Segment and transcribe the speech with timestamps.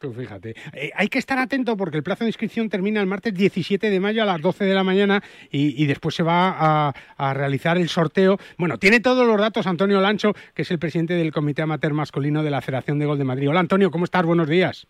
[0.00, 0.54] Fíjate.
[0.72, 4.00] Eh, hay que estar atento porque el plazo de inscripción termina el martes 17 de
[4.00, 8.38] mayo a las 12 de la mañana y, después se va a, realizar el sorteo.
[8.58, 12.42] Bueno, tiene todos los datos Antonio Lancho, que es el presidente del Comité Amateur Masculino
[12.42, 13.48] de la Federación de Gol de Madrid.
[13.48, 14.24] Hola Antonio, ¿cómo estás?
[14.24, 14.86] Buenos días.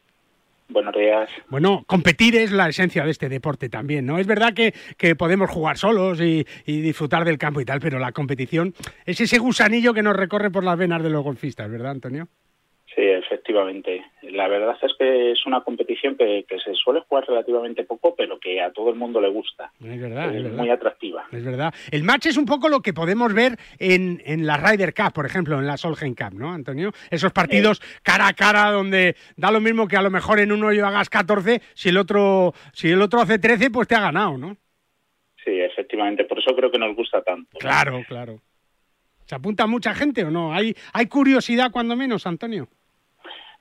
[0.69, 1.29] Buenos días.
[1.51, 4.19] Bueno, competir es la esencia de este deporte también, ¿no?
[4.19, 7.99] Es verdad que, que podemos jugar solos y, y, disfrutar del campo y tal, pero
[7.99, 8.75] la competición
[9.05, 12.29] es ese gusanillo que nos recorre por las venas de los golfistas, ¿verdad, Antonio?
[12.95, 14.05] Sí, efectivamente.
[14.23, 18.61] La verdad es que es una competición que, se suele jugar relativamente poco, pero que
[18.61, 19.73] a todo el mundo le gusta.
[19.81, 21.27] Es verdad, es, muy atractiva.
[21.33, 21.75] Es verdad.
[21.91, 25.27] El match es un poco lo que podemos ver en, en la Ryder Cup, por
[25.27, 26.93] ejemplo, en la Solheim Cup, ¿no, Antonio?
[27.11, 30.73] Esos partidos cara a cara donde da lo mismo que a lo mejor en uno
[30.73, 34.39] yo hagas 14, si el otro, si el otro hace 13, pues te ha ganado,
[34.39, 34.57] ¿no?
[35.45, 36.25] Sí, efectivamente.
[36.25, 37.59] Por eso creo que nos gusta tanto.
[37.59, 38.41] Claro, claro.
[39.27, 40.53] ¿Se apunta mucha gente o no?
[40.53, 42.69] ¿Hay, hay curiosidad cuando menos, Antonio?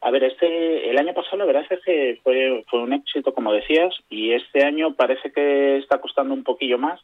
[0.03, 3.53] A ver, este, el año pasado la verdad es que fue, fue un éxito, como
[3.53, 6.99] decías, y este año parece que está costando un poquillo más,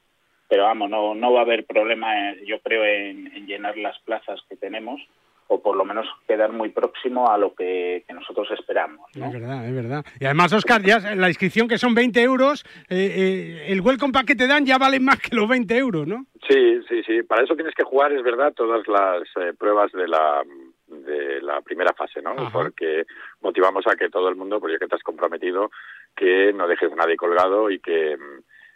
[0.50, 4.42] pero vamos, no, no va a haber problema, eh, yo creo, en, llenar las plazas
[4.50, 5.00] que tenemos
[5.48, 9.10] o por lo menos quedar muy próximo a lo que, nosotros esperamos.
[9.16, 10.06] Es verdad, es verdad.
[10.20, 14.28] Y además, Oscar, ya la inscripción que son 20 euros, eh, eh, el welcome pack
[14.28, 16.26] que te dan ya vale más que los 20 euros, ¿no?
[16.48, 17.24] Sí, sí, sí.
[17.24, 20.44] Para eso tienes que jugar, es verdad, todas las pruebas de la
[21.04, 22.36] de la primera fase, ¿no?
[22.52, 23.06] Porque
[23.42, 25.72] motivamos a que todo el mundo, porque ya que te has comprometido,
[26.16, 28.18] que no dejes a nadie colgado y que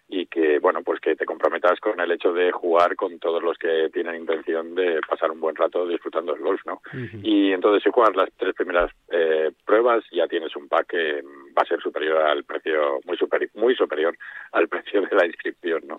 [0.08, 3.58] y que bueno pues que te comprometas con el hecho de jugar con todos los
[3.58, 6.82] que tienen intención de pasar un buen rato disfrutando del golf no
[7.24, 11.22] y entonces si juegas las tres primeras eh, pruebas ya tienes un pack que
[11.58, 14.16] va a ser superior al precio muy superior muy superior
[14.52, 15.98] al precio de la inscripción no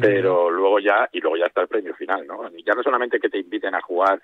[0.00, 3.28] pero luego ya y luego ya está el premio final no ya no solamente que
[3.30, 4.20] te inviten a jugar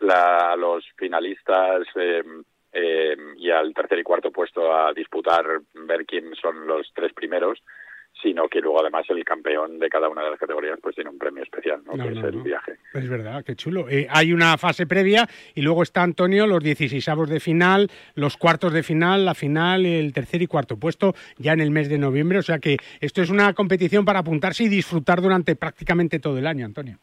[0.00, 2.22] la, los finalistas eh,
[2.72, 7.58] eh, y al tercer y cuarto puesto a disputar, ver quién son los tres primeros,
[8.22, 11.18] sino que luego además el campeón de cada una de las categorías pues tiene un
[11.18, 11.92] premio especial, ¿no?
[11.92, 12.76] que es el viaje.
[12.92, 13.88] Es verdad, qué chulo.
[13.88, 18.72] Eh, hay una fase previa y luego está Antonio, los 16 de final, los cuartos
[18.72, 22.38] de final, la final, el tercer y cuarto puesto ya en el mes de noviembre.
[22.38, 26.46] O sea que esto es una competición para apuntarse y disfrutar durante prácticamente todo el
[26.46, 26.98] año, Antonio.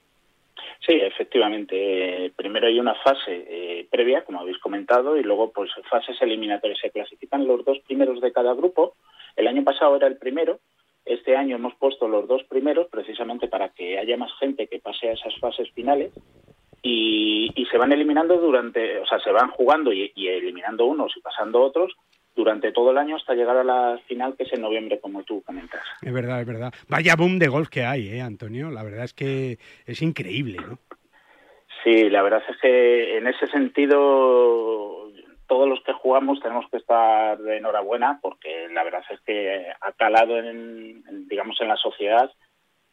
[0.86, 2.32] Sí, efectivamente.
[2.36, 6.80] Primero hay una fase eh, previa, como habéis comentado, y luego pues fases eliminatorias.
[6.80, 8.96] Se clasifican los dos primeros de cada grupo.
[9.36, 10.60] El año pasado era el primero.
[11.06, 15.10] Este año hemos puesto los dos primeros precisamente para que haya más gente que pase
[15.10, 16.12] a esas fases finales.
[16.82, 21.62] Y, se van eliminando durante, o sea, se van jugando y eliminando unos y pasando
[21.62, 21.92] otros
[22.38, 25.42] durante todo el año hasta llegar a la final que es en noviembre, como tú
[25.42, 25.82] comentas.
[26.02, 26.72] Es verdad, es verdad.
[26.88, 28.70] Vaya boom de golf que hay, ¿eh, Antonio?
[28.70, 30.78] La verdad es que es increíble, ¿no?
[31.84, 35.12] Sí, la verdad es que en ese sentido
[35.48, 39.92] todos los que jugamos tenemos que estar de enhorabuena porque la verdad es que ha
[39.94, 42.32] calado en, digamos en la sociedad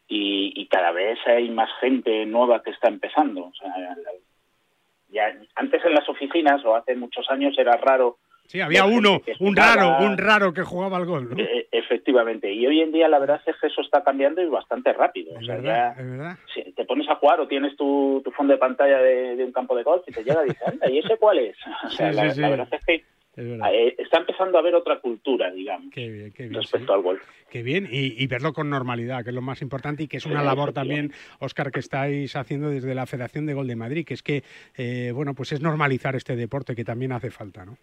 [0.07, 3.45] y, cada vez hay más gente nueva que está empezando.
[3.45, 3.73] O sea,
[5.09, 8.17] ya antes en las oficinas o hace muchos años era raro
[8.47, 11.35] Sí, había uno, un raro, un raro que jugaba al gol.
[11.37, 14.93] E, efectivamente, y hoy en día la verdad es que eso está cambiando y bastante
[14.93, 15.37] rápido.
[15.39, 16.37] Es verdad, es verdad.
[16.53, 19.83] Si te pones a jugar o tienes tu, fondo de pantalla de, un campo de
[19.83, 21.57] golf y te llega y dices, anda, ¿y ese cuál es?
[21.85, 23.03] O sea, la, verdad es que
[23.37, 27.21] eh, está empezando a haber otra cultura, digamos, respecto al golf.
[27.49, 30.43] Qué bien, y, verlo con normalidad, que es lo más importante y que es una
[30.43, 34.23] labor también, Óscar, que estáis haciendo desde la Federación de Gol de Madrid, que es
[34.23, 34.43] que,
[34.77, 37.77] eh, bueno, pues es normalizar este deporte que también hace falta, ¿no?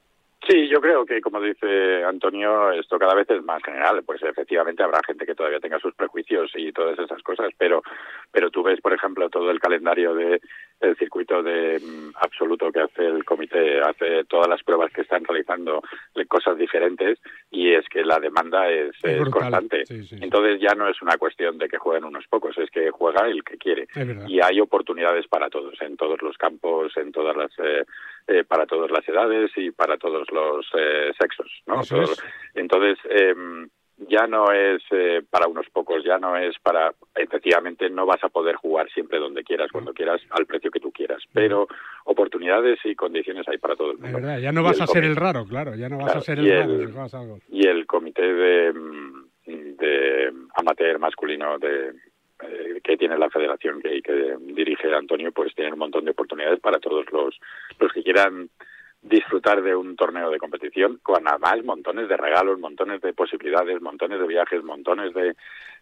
[0.53, 4.03] Sí, yo creo que, como dice Antonio, esto cada vez es más general.
[4.05, 7.83] Pues efectivamente habrá gente que todavía tenga sus prejuicios y todas esas cosas, pero,
[8.31, 10.43] pero tú ves, por ejemplo, todo el calendario de
[10.83, 15.25] el circuito de mm, absoluto que hace el comité, hace todas las pruebas que están
[15.25, 15.81] realizando
[16.29, 17.19] cosas diferentes
[17.51, 18.93] y es que la demanda es,
[19.31, 19.85] constante.
[20.21, 23.45] Entonces ya no es una cuestión de que jueguen unos pocos, es que juega el
[23.45, 23.87] que quiere.
[24.27, 27.85] Y hay oportunidades para todos, en todos los campos, en todas las eh,
[28.29, 31.51] eh, para todas las edades y para todos los eh, sexos.
[31.67, 31.81] ¿no?
[32.55, 33.69] Entonces, em,
[34.09, 38.29] ya no es eh, para unos pocos, ya no es para, efectivamente, no vas a
[38.29, 41.67] poder jugar siempre donde quieras, cuando quieras, al precio que tú quieras, pero
[42.05, 44.19] oportunidades y condiciones hay para todo el mundo.
[44.19, 46.93] verdad, ya no vas a ser el raro, claro, ya no vas a ser el,
[46.93, 47.39] raro.
[47.51, 48.73] Y el comité de,
[49.47, 51.93] de amateur masculino de
[52.43, 56.61] eh, que tiene la federación que, que dirige Antonio, pues tiene un montón de oportunidades
[56.61, 57.39] para todos los,
[57.79, 58.49] los que quieran
[59.03, 64.21] disfrutar de un torneo de competición con además montones de regalos, montones de posibilidades, montones
[64.21, 65.35] de viajes, montones de,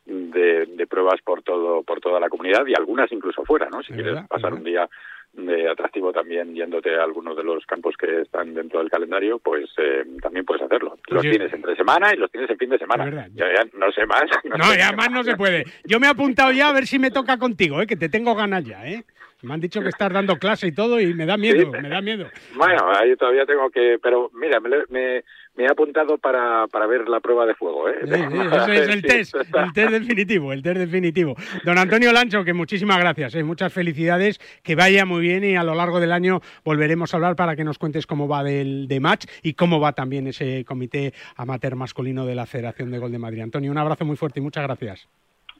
[0.06, 3.82] de, pruebas por todo por toda la comunidad y algunas incluso fuera, ¿no?
[3.82, 4.88] Si quieres pasar un día
[5.32, 9.70] de atractivo también yéndote a algunos de los campos que están dentro del calendario, pues
[9.78, 10.98] eh, también puedes hacerlo.
[11.08, 13.28] Los tienes entre semana y los tienes en fin de semana.
[13.34, 14.24] Ya, no sé más.
[14.60, 15.64] No, ya más no se puede.
[15.84, 17.86] Yo me he apuntado ya a ver si me toca contigo, ¿eh?
[17.86, 18.86] que te tengo ganas ya.
[18.86, 19.04] ¿eh?
[19.42, 22.00] Me han dicho que estás dando clase y todo y me da miedo, me da
[22.02, 22.26] miedo.
[22.54, 23.98] Bueno, ahí todavía tengo que...
[24.02, 25.24] Pero mira, me, me,
[25.62, 27.88] he apuntado para, para ver la prueba de fuego.
[27.88, 28.00] ¿eh?
[28.04, 31.34] es el test, el test definitivo, el test definitivo.
[31.64, 33.44] Don Antonio Lancho, que muchísimas gracias, ¿eh?
[33.44, 37.36] muchas felicidades, que vaya muy bien y a lo largo del año volveremos a hablar
[37.36, 41.12] para que nos cuentes cómo va del de match y cómo va también ese comité
[41.36, 43.42] amateur masculino de la Federación de Gol de Madrid.
[43.42, 45.08] Antonio, un abrazo muy fuerte y muchas gracias.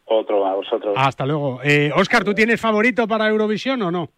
[0.05, 0.95] Otro a vosotros.
[0.97, 1.61] Hasta luego.
[1.63, 4.09] Eh, Oscar, ¿tú tienes favorito para Eurovisión o no?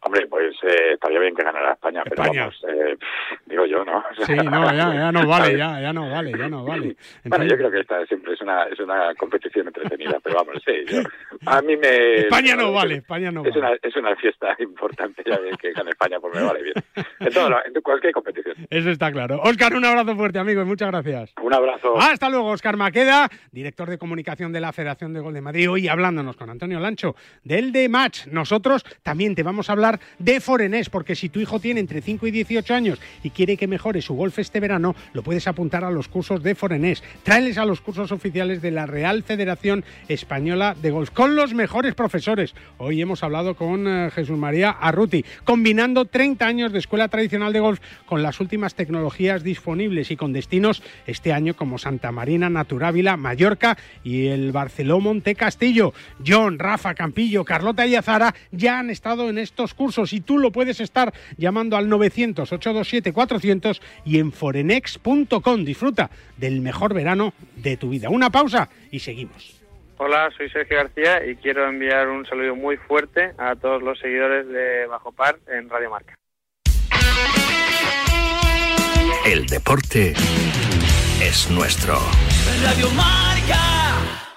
[0.00, 2.96] Hombre, pues eh, estaría bien que ganara España, pero vamos, eh,
[3.46, 4.04] digo yo, ¿no?
[4.24, 6.96] sí, no, ya, ya no vale, ya, ya no vale, ya no vale.
[7.24, 10.72] bueno, yo creo que esta siempre es una, es una competición entretenida, pero vamos, sí,
[10.86, 11.00] yo,
[11.46, 12.14] a mí me...
[12.18, 13.58] España no vale, España no es vale.
[13.58, 16.74] Una, es una fiesta importante, ya ves que gane España, pues me vale bien.
[17.18, 18.54] En, todo, en cualquier competición.
[18.70, 19.40] Eso está claro.
[19.42, 21.34] Oscar, un abrazo fuerte, amigo, y muchas gracias.
[21.42, 21.98] Un abrazo.
[21.98, 25.88] Hasta luego, Oscar Maqueda, director de comunicación de la Federación de Gol de Madrid, hoy
[25.88, 28.26] hablándonos con Antonio Lancho del de Match.
[28.28, 29.87] Nosotros también te vamos a hablar
[30.18, 33.66] de Foreign porque si tu hijo tiene entre 5 y 18 años y quiere que
[33.66, 37.02] mejore su golf este verano, lo puedes apuntar a los cursos de Forenés.
[37.22, 41.94] Tráeles a los cursos oficiales de la Real Federación Española de Golf con los mejores
[41.94, 42.54] profesores.
[42.76, 47.60] Hoy hemos hablado con eh, Jesús María Arruti, combinando 30 años de escuela tradicional de
[47.60, 53.16] golf con las últimas tecnologías disponibles y con destinos este año como Santa Marina, Naturávila,
[53.16, 55.94] Mallorca y el Barceló Monte Castillo.
[56.26, 60.52] John, Rafa, Campillo, Carlota y Azara ya han estado en estos cursos y tú lo
[60.52, 65.64] puedes estar llamando al 900-827-400 y en forenex.com.
[65.64, 68.10] Disfruta del mejor verano de tu vida.
[68.10, 69.54] Una pausa y seguimos.
[69.96, 74.46] Hola, soy Sergio García y quiero enviar un saludo muy fuerte a todos los seguidores
[74.46, 76.14] de Bajo Par en Radio Marca.
[79.26, 80.14] El deporte
[81.20, 81.98] es nuestro.
[82.62, 84.27] Radio Marca.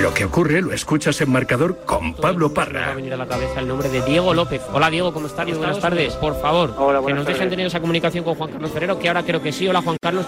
[0.00, 2.86] Lo que ocurre lo escuchas en marcador con Pablo Parra.
[2.86, 4.60] Me ha venido a la cabeza el nombre de Diego López.
[4.72, 5.46] Hola Diego, ¿cómo estás?
[5.56, 6.14] Buenas tardes.
[6.14, 6.74] Por favor,
[7.06, 9.68] que nos dejen tener esa comunicación con Juan Carlos Ferrero, que ahora creo que sí.
[9.68, 10.26] Hola Juan Carlos.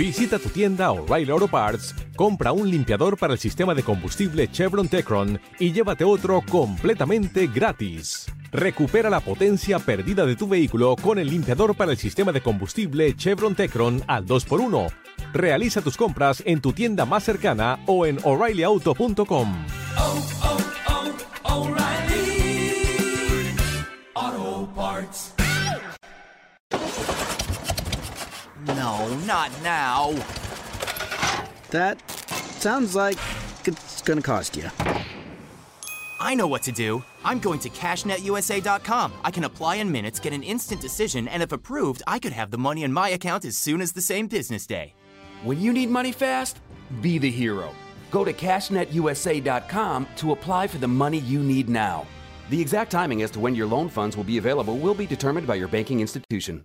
[0.00, 4.88] Visita tu tienda O'Reilly Auto Parts, compra un limpiador para el sistema de combustible Chevron
[4.88, 8.24] Tecron y llévate otro completamente gratis.
[8.50, 13.14] Recupera la potencia perdida de tu vehículo con el limpiador para el sistema de combustible
[13.14, 14.90] Chevron Tecron al 2x1.
[15.34, 19.54] Realiza tus compras en tu tienda más cercana o en o'ReillyAuto.com.
[28.80, 30.12] No, not now.
[31.68, 33.18] That sounds like
[33.66, 34.70] it's gonna cost you.
[36.18, 37.04] I know what to do.
[37.22, 39.12] I'm going to cashnetusa.com.
[39.22, 42.50] I can apply in minutes, get an instant decision, and if approved, I could have
[42.50, 44.94] the money in my account as soon as the same business day.
[45.42, 46.60] When you need money fast,
[47.02, 47.74] be the hero.
[48.10, 52.06] Go to cashnetusa.com to apply for the money you need now.
[52.48, 55.46] The exact timing as to when your loan funds will be available will be determined
[55.46, 56.64] by your banking institution.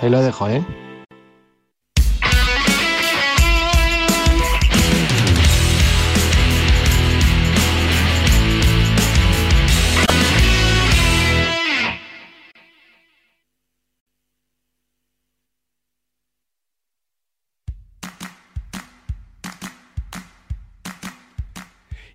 [0.00, 0.64] ahí lo dejo, ¿eh?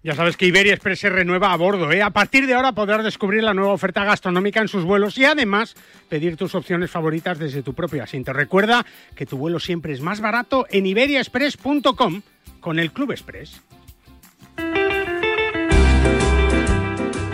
[0.07, 1.91] Ya sabes que Iberia Express se renueva a bordo.
[1.91, 2.01] ¿eh?
[2.01, 5.75] A partir de ahora podrás descubrir la nueva oferta gastronómica en sus vuelos y además
[6.07, 8.31] pedir tus opciones favoritas desde tu propio asiento.
[8.31, 8.85] Recuerda
[9.15, 12.21] que tu vuelo siempre es más barato en iberiaexpress.com
[12.61, 13.61] con el Club Express.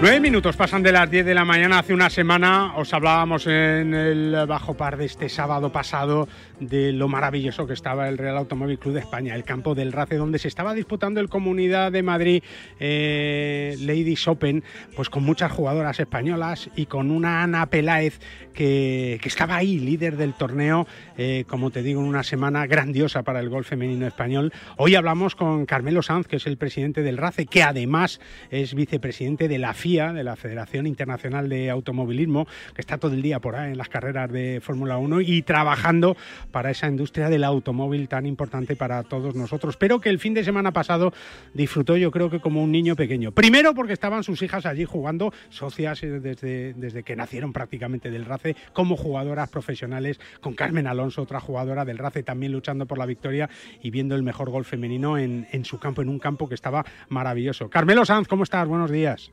[0.03, 1.79] Nueve minutos pasan de las 10 de la mañana.
[1.79, 6.27] Hace una semana os hablábamos en el Bajo Par de este sábado pasado
[6.67, 10.15] de lo maravilloso que estaba el Real Automóvil Club de España, el campo del RACE,
[10.15, 12.43] donde se estaba disputando el Comunidad de Madrid
[12.79, 14.63] eh, Ladies Open,
[14.95, 18.19] pues con muchas jugadoras españolas y con una Ana Peláez
[18.53, 23.39] que, estaba ahí, líder del torneo, eh, como te digo, en una semana grandiosa para
[23.39, 24.53] el golf femenino español.
[24.77, 28.19] Hoy hablamos con Carmelo Sanz, que es el presidente del RACE, que además
[28.51, 33.21] es vicepresidente de la FIA, de la Federación Internacional de Automovilismo, que está todo el
[33.21, 36.15] día por ahí en las carreras de Fórmula 1 y trabajando
[36.53, 40.45] para esa industria del automóvil tan importante para todos nosotros, pero que el fin de
[40.45, 41.11] semana pasado
[41.53, 43.31] disfrutó yo creo que como un niño pequeño.
[43.31, 48.25] Primero porque estaban sus hijas allí jugando, socias eh, desde, desde que nacieron prácticamente del
[48.25, 53.07] RACE como jugadoras profesionales, con Carmen Alonso, otra jugadora del RACE, también luchando por la
[53.07, 53.49] victoria
[53.81, 57.69] y viendo el mejor gol femenino en, su campo, en un campo que estaba maravilloso.
[57.69, 58.67] Carmelo Sanz, ¿cómo estás?
[58.67, 59.31] Buenos días.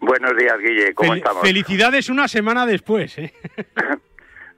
[0.00, 1.42] Buenos días, Guille, ¿cómo estamos?
[1.42, 3.18] Felicidades una semana después.
[3.18, 3.34] ¿eh?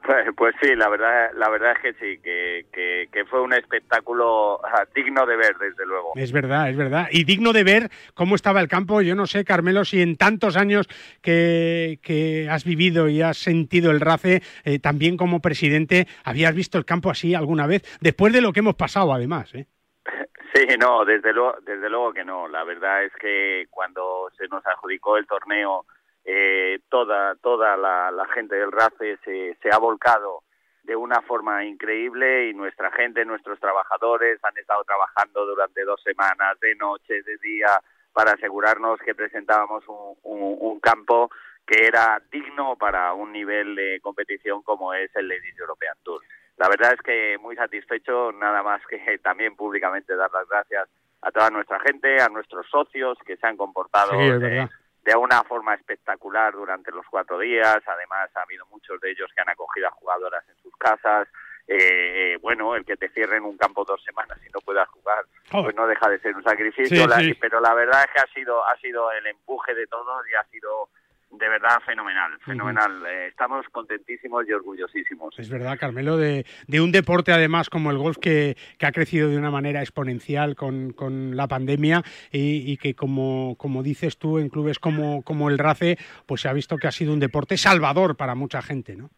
[0.05, 2.67] Pues, pues, sí, la verdad, la verdad es que sí, que,
[3.11, 4.61] que, fue un espectáculo
[4.95, 6.13] digno de ver, desde luego.
[6.15, 7.09] Es verdad, es verdad.
[7.11, 9.01] Y digno de ver cómo estaba el campo.
[9.01, 10.87] Yo no sé, Carmelo, si en tantos años
[11.23, 16.77] que, que has vivido y has sentido el RACE, eh, también como presidente, habías visto
[16.77, 19.55] el campo así alguna vez, después de lo que hemos pasado, además.
[19.55, 19.67] ¿eh?
[20.55, 22.47] Sí, no, desde luego, desde luego que no.
[22.47, 25.85] La verdad es que cuando se nos adjudicó el torneo
[26.25, 30.43] eh, toda, toda la, gente del RACE se, se ha volcado
[30.85, 36.59] de una forma increíble y nuestra gente, nuestros trabajadores han estado trabajando durante dos semanas,
[36.61, 37.69] de noche, de día,
[38.12, 41.31] para asegurarnos que presentábamos un, un, campo
[41.66, 46.23] que era digno para un nivel de competición como es el Ladies European Tour.
[46.59, 50.88] La verdad es que muy satisfecho, nada más que también públicamente dar las gracias
[51.23, 54.69] a toda nuestra gente, a nuestros socios que se han comportado de
[55.15, 57.83] una forma espectacular durante los cuatro días.
[57.87, 61.29] Además, ha habido muchos de ellos que han acogido a jugadoras en sus casas.
[61.67, 65.75] Eh, bueno, el que te cierren un campo dos semanas y no puedas jugar, pues
[65.75, 67.07] no deja de ser un sacrificio.
[67.41, 70.45] Pero la verdad es que ha sido, ha sido el empuje de todos y ha
[70.45, 70.89] sido
[71.38, 73.07] de verdad fenomenal, fenomenal.
[73.07, 75.38] Eh, estamos contentísimos y orgullosísimos.
[75.38, 79.29] Es verdad, Carmelo, de, de un deporte además como el golf que, que, ha crecido
[79.29, 84.38] de una manera exponencial con, con la pandemia y, y, que como, como dices tú
[84.38, 87.57] en clubes como, como el RACE, pues se ha visto que ha sido un deporte
[87.57, 89.11] salvador para mucha gente, ¿no?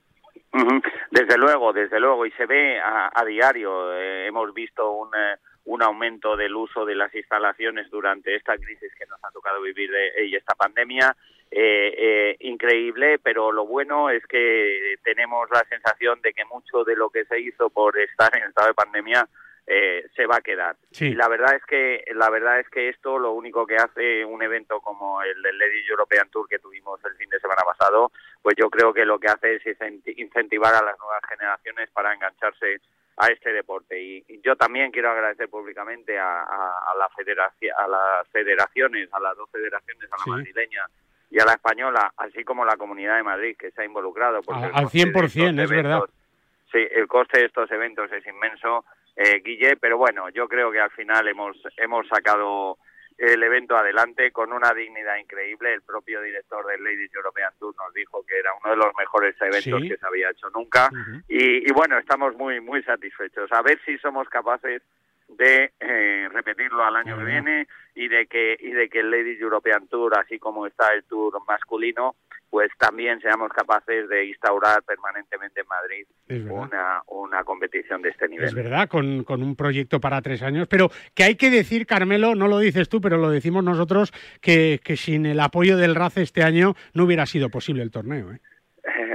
[1.10, 3.92] Desde luego, desde luego, y se ve a, a diario.
[3.94, 8.92] Eh, hemos visto un, eh, un aumento del uso de las instalaciones durante esta crisis
[8.98, 9.90] que nos ha tocado vivir
[10.24, 11.14] y esta pandemia
[11.50, 16.96] eh, eh, increíble, pero lo bueno es que tenemos la sensación de que mucho de
[16.96, 19.28] lo que se hizo por estar en estado de pandemia
[19.66, 20.76] eh, se va a quedar.
[21.00, 24.42] Y la verdad es que la verdad es que esto lo único que hace un
[24.42, 28.12] evento como el del Ladies European Tour que tuvimos el fin de semana pasado,
[28.42, 29.62] pues yo creo que lo que hace es
[30.16, 32.80] incentivar a las nuevas generaciones para engancharse
[33.16, 34.00] a este deporte.
[34.00, 39.36] Y, yo también quiero agradecer públicamente a, a, la federación, a las federaciones, a las
[39.36, 40.86] dos federaciones, a la madrileña
[41.30, 44.40] y a la española, así como la Comunidad de Madrid, que se ha involucrado.
[44.48, 46.00] al 100%, es verdad.
[46.72, 50.80] Sí, el coste de estos eventos es inmenso, eh, Guille, pero bueno, yo creo que
[50.80, 52.78] al final hemos, hemos sacado
[53.18, 55.72] el evento adelante con una dignidad increíble.
[55.72, 59.34] El propio director del Ladies European Tour nos dijo que era uno de los mejores
[59.40, 60.90] eventos que se había hecho nunca.
[61.28, 63.50] y, y, bueno, estamos muy, muy satisfechos.
[63.52, 64.82] A ver si somos capaces
[65.36, 69.40] de eh, repetirlo al año que viene y de que y de que el Ladies
[69.40, 72.16] European Tour así como está el Tour masculino
[72.50, 76.06] pues también seamos capaces de instaurar permanentemente en Madrid
[76.50, 78.46] una, una competición de este nivel.
[78.46, 82.34] Es verdad, con, con, un proyecto para tres años, pero que hay que decir, Carmelo,
[82.34, 86.22] no lo dices tú, pero lo decimos nosotros, que, que sin el apoyo del RACE
[86.22, 88.32] este año no hubiera sido posible el torneo.
[88.32, 88.40] ¿eh?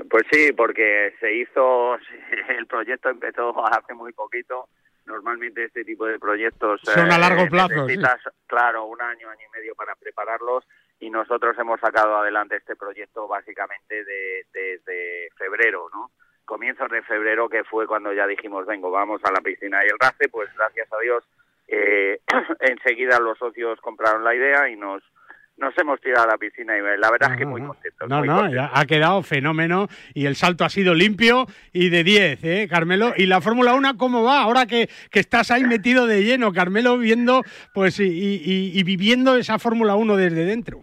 [0.09, 1.95] Pues sí, porque se hizo,
[2.49, 4.67] el proyecto empezó hace muy poquito,
[5.11, 7.85] Normalmente este tipo de proyectos son a largo eh, plazo.
[7.85, 10.65] Necesitas, claro, un año, año y medio para prepararlos
[10.99, 16.11] y nosotros hemos sacado adelante este proyecto básicamente desde febrero, ¿no?
[16.45, 19.99] Comienzos de febrero que fue cuando ya dijimos, vengo, vamos a la piscina y el
[19.99, 21.23] RACE, pues gracias a Dios
[21.71, 22.19] eh,
[22.59, 25.01] enseguida los socios compraron la idea y nos
[25.57, 28.09] nos hemos tirado a la piscina y la verdad es que muy contentos.
[28.09, 32.67] No, no, ha quedado fenómeno y el salto ha sido limpio y de 10, ¿eh,
[32.69, 33.13] Carmelo?
[33.15, 34.41] ¿Y la Fórmula 1 cómo va?
[34.41, 37.43] Ahora que, que, estás ahí metido de lleno, Carmelo, viendo
[37.73, 40.81] pues y, y, viviendo esa Fórmula 1 desde dentro.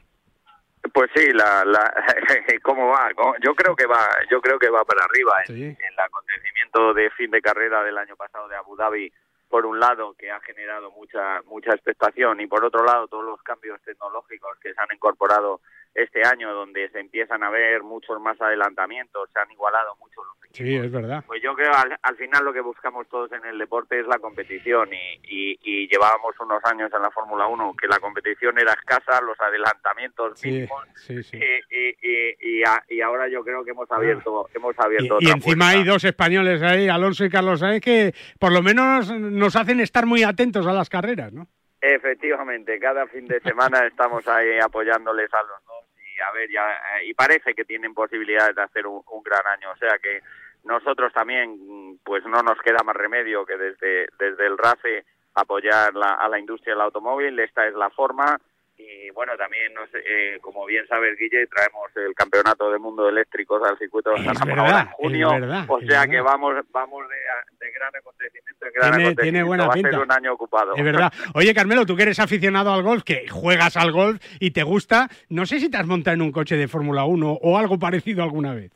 [0.93, 1.93] Pues sí, la, la,
[2.63, 3.11] ¿cómo va?
[3.43, 5.33] Yo creo que va, yo creo que va para arriba.
[5.49, 9.13] En, en el acontecimiento de fin de carrera del año pasado de Abu Dhabi
[9.49, 13.43] por un lado que ha generado mucha mucha expectación y por otro lado todos los
[13.43, 15.61] cambios tecnológicos que se han incorporado
[15.95, 20.37] este año, donde se empiezan a ver muchos más adelantamientos, se han igualado mucho los
[20.45, 20.57] equipos.
[20.57, 21.25] Sí, es verdad.
[21.27, 24.19] Pues yo creo al, al final lo que buscamos todos en el deporte es la
[24.19, 28.73] competición y, y, y llevábamos unos años en la Fórmula 1 que la competición era
[28.73, 31.39] escasa, los adelantamientos Sí, mínimos sí, sí.
[31.71, 35.69] y, a- ahora yo creo que hemos abierto, hemos abierto Y, otra encima puerta.
[35.79, 40.07] hay dos españoles ahí, Alonso y Carlos Sainz, que por lo menos nos hacen estar
[40.07, 41.47] muy atentos a las carreras, ¿no?
[41.81, 45.78] Efectivamente, cada fin de semana estamos ahí apoyándoles a los dos
[46.21, 49.71] a ver, ya, eh, y parece que tienen posibilidades de hacer un, un gran año,
[49.71, 50.21] o sea que
[50.65, 56.15] nosotros también, pues no nos queda más remedio que desde, desde el RACE apoyar la-
[56.15, 58.39] a la industria del automóvil, esta es la forma
[58.79, 63.05] y bueno, también, no sé, eh, como bien sabes, Guille, traemos el Campeonato del Mundo
[63.05, 67.67] de Eléctricos al circuito de San en junio, verdad, o sea que vamos vamos de,
[67.67, 69.91] de gran acontecimiento en gran Tiene- acontecimiento, tiene buena va a pinta.
[69.91, 70.75] ser un año ocupado.
[70.77, 71.13] Es verdad.
[71.35, 75.09] Oye, Carmelo, tú que eres aficionado al golf, que juegas al golf y te gusta,
[75.29, 78.23] no sé si te has montado en un coche de Fórmula 1 o algo parecido
[78.23, 78.71] alguna vez.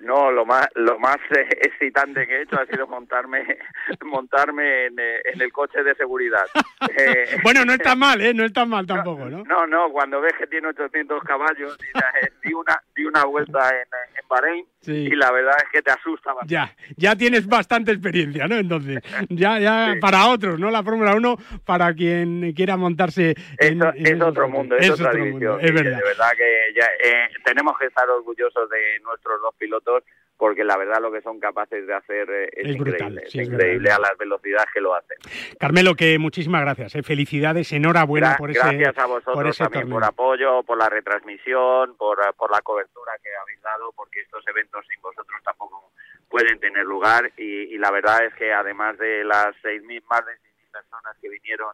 [0.00, 3.44] No, lo más lo más excitante que he hecho ha sido montarme
[4.04, 6.44] montarme en, eh, en el coche de seguridad.
[6.96, 8.32] Eh, Bueno, no está mal, ¿eh?
[8.34, 9.44] No está mal tampoco, ¿no?
[9.44, 13.68] no, no, cuando ves que tiene 800 caballos, y, eh, di una di una vuelta
[13.68, 14.92] en, en Bahrein Sí.
[14.92, 16.54] y la verdad es que te asusta bastante.
[16.54, 18.56] Ya, ya tienes bastante experiencia, ¿no?
[18.56, 20.70] Entonces, ya, ya para otros, ¿no?
[20.70, 24.92] La Fórmula 1, para quien quiera montarse en, Eso, en es otro mundo, es, Es
[24.92, 25.52] otra otro división.
[25.52, 25.98] mundo, es verdad.
[25.98, 29.89] De verdad que ya, eh, tenemos que estar orgullosos de nuestros dos pilotos
[30.36, 33.40] porque la verdad lo que son capaces de hacer eh, es, Es brutal, increíble, sí,
[33.40, 35.18] es increíble a las velocidades que lo hacen.
[35.58, 37.02] Carmelo, que muchísimas gracias, ¿eh?
[37.02, 39.96] felicidades, enhorabuena Gra- por ese Gracias a vosotros por ese también torneo.
[40.00, 44.42] por apoyo, por la retransmisión, por, eh, por la cobertura que habéis dado, porque estos
[44.48, 45.92] eventos sin vosotros tampoco
[46.30, 50.32] pueden tener lugar y, y la verdad es que además de las 6.000, más de
[50.32, 51.68] 6.000 personas que vinieron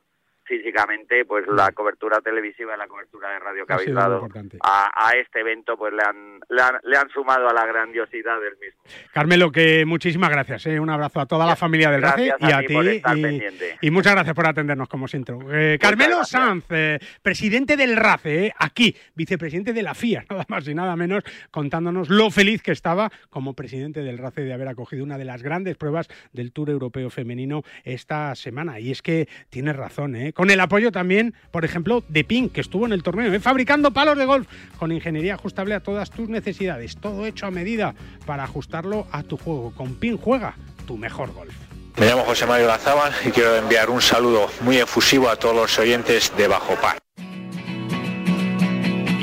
[0.46, 4.28] físicamente, pues la cobertura televisiva y la cobertura de radio que Ha habéis dado
[4.60, 8.40] a, a este evento, pues le han, le han, le han sumado a la grandiosidad
[8.40, 8.80] del mismo.
[9.12, 10.80] Carmelo, que muchísimas gracias, ¿eh?
[10.80, 12.74] un abrazo a toda la familia del RACE y a a ti ti.
[12.74, 15.36] por estar y, muchas gracias por atendernos como siempre.
[15.52, 16.28] Eh, Carmelo gracias.
[16.40, 21.24] Sanz, eh, presidente del RACE, aquí, vicepresidente de la FIA, nada más y nada menos,
[21.50, 25.42] contándonos lo feliz que estaba como presidente del RACE de haber acogido una de las
[25.42, 28.78] grandes pruebas del Tour Europeo Femenino esta semana.
[28.80, 30.32] Y es que tienes razón, ¿eh?
[30.36, 33.40] Con el apoyo también, por ejemplo, de Pink, que estuvo en el torneo, ¿eh?
[33.40, 34.46] fabricando palos de golf
[34.78, 36.98] con ingeniería ajustable a todas tus necesidades.
[36.98, 37.94] Todo hecho a medida
[38.26, 39.72] para ajustarlo a tu juego.
[39.74, 40.54] Con Pink juega
[40.86, 41.54] tu mejor golf.
[41.96, 45.78] Me llamo José Mario Lazábal y quiero enviar un saludo muy efusivo a todos los
[45.78, 47.05] oyentes de Bajo Par.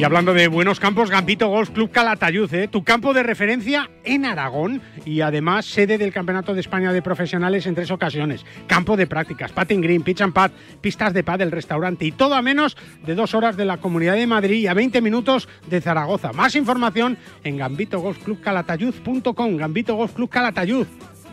[0.04, 2.68] Y hablando de buenos campos, Gambito Golf Club Calatayud, ¿eh?
[2.68, 7.66] tu campo de referencia en Aragón y además sede del Campeonato de España de Profesionales
[7.68, 8.46] en tres ocasiones.
[8.68, 12.36] Campo de prácticas, patting green, pitch and pad, pistas de pad del restaurante y todo
[12.36, 15.80] a menos de dos horas de la Comunidad de Madrid y a 20 minutos de
[15.80, 16.34] Zaragoza.
[16.34, 19.56] Más información en gambitogolfclubcalatayud.com.
[19.56, 20.86] Gambito Golf Club Calatayud.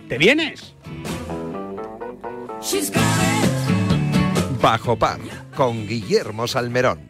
[0.09, 0.77] ¿Te vienes?
[4.63, 5.19] Bajo par
[5.57, 7.10] con Guillermo Salmerón.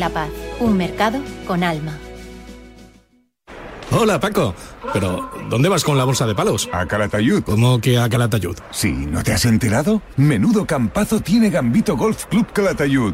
[0.01, 1.95] la Paz, un mercado con alma.
[3.91, 4.55] Hola Paco,
[4.93, 6.67] pero ¿dónde vas con la bolsa de palos?
[6.73, 7.43] A Calatayud.
[7.43, 8.57] ¿Cómo que a Calatayud?
[8.71, 10.01] Sí, ¿no te has enterado?
[10.17, 13.13] Menudo campazo tiene Gambito Golf Club Calatayud.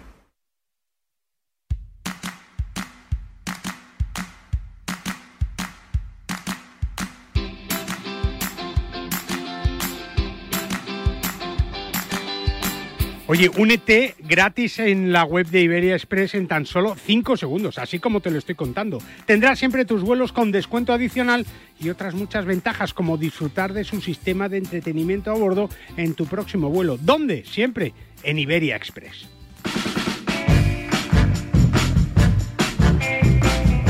[13.31, 17.97] Oye, únete gratis en la web de Iberia Express en tan solo 5 segundos, así
[17.97, 18.97] como te lo estoy contando.
[19.25, 21.45] Tendrás siempre tus vuelos con descuento adicional
[21.79, 26.25] y otras muchas ventajas como disfrutar de su sistema de entretenimiento a bordo en tu
[26.25, 26.97] próximo vuelo.
[26.97, 27.45] ¿Dónde?
[27.45, 29.29] Siempre en Iberia Express.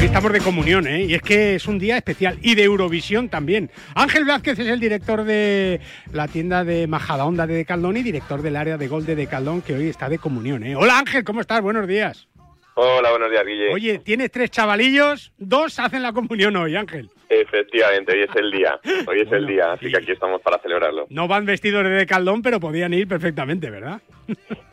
[0.02, 1.06] Estamos de comunión, ¿eh?
[1.06, 2.38] Y es que es un día especial.
[2.42, 3.70] Y de Eurovisión también.
[3.96, 5.80] Ángel Blázquez es el director de
[6.12, 9.74] la tienda de Majadahonda de Decaldón y director del área de gol de Decaldón, que
[9.74, 10.76] hoy está de comunión, ¿eh?
[10.76, 11.62] Hola Ángel, ¿cómo estás?
[11.62, 12.28] Buenos días.
[12.74, 13.74] Hola, buenos días, Guille.
[13.74, 17.10] Oye, tienes tres chavalillos, dos hacen la comunión hoy, Ángel.
[17.30, 18.80] Efectivamente, hoy es el día.
[19.08, 21.06] Hoy es el día, así que aquí estamos para celebrarlo.
[21.10, 24.02] No van vestidos de Decaldón, pero podían ir perfectamente, ¿verdad?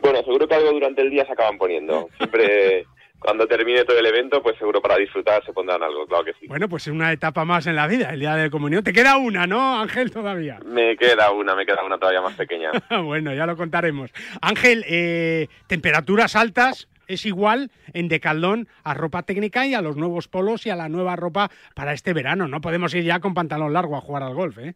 [0.01, 2.09] Bueno, seguro que algo durante el día se acaban poniendo.
[2.17, 2.85] Siempre
[3.19, 6.47] cuando termine todo el evento, pues seguro para disfrutar se pondrán algo, claro que sí.
[6.47, 8.83] Bueno, pues es una etapa más en la vida, el día de comunión.
[8.83, 10.59] Te queda una, ¿no, Ángel, todavía?
[10.65, 12.71] Me queda una, me queda una todavía más pequeña.
[13.03, 14.11] bueno, ya lo contaremos.
[14.41, 16.87] Ángel, eh, temperaturas altas.
[17.07, 20.89] Es igual en Decaldón a ropa técnica y a los nuevos polos y a la
[20.89, 22.47] nueva ropa para este verano.
[22.47, 24.75] No podemos ir ya con pantalón largo a jugar al golf, ¿eh?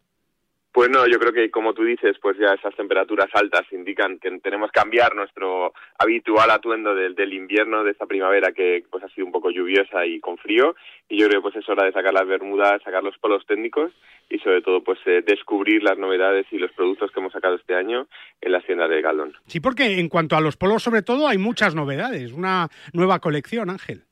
[0.74, 4.28] Pues no, yo creo que como tú dices, pues ya esas temperaturas altas indican que
[4.40, 9.24] tenemos que cambiar nuestro habitual atuendo del, invierno, de esta primavera que pues ha sido
[9.24, 10.74] un poco lluviosa y con frío.
[11.08, 13.92] Y yo creo que pues es hora de sacar las bermudas, sacar los polos técnicos
[14.28, 17.76] y sobre todo pues eh, descubrir las novedades y los productos que hemos sacado este
[17.76, 18.08] año
[18.40, 19.32] en la tienda de Galdón.
[19.46, 23.70] Sí, porque en cuanto a los polos sobre todo hay muchas novedades, una nueva colección,
[23.70, 24.02] Ángel.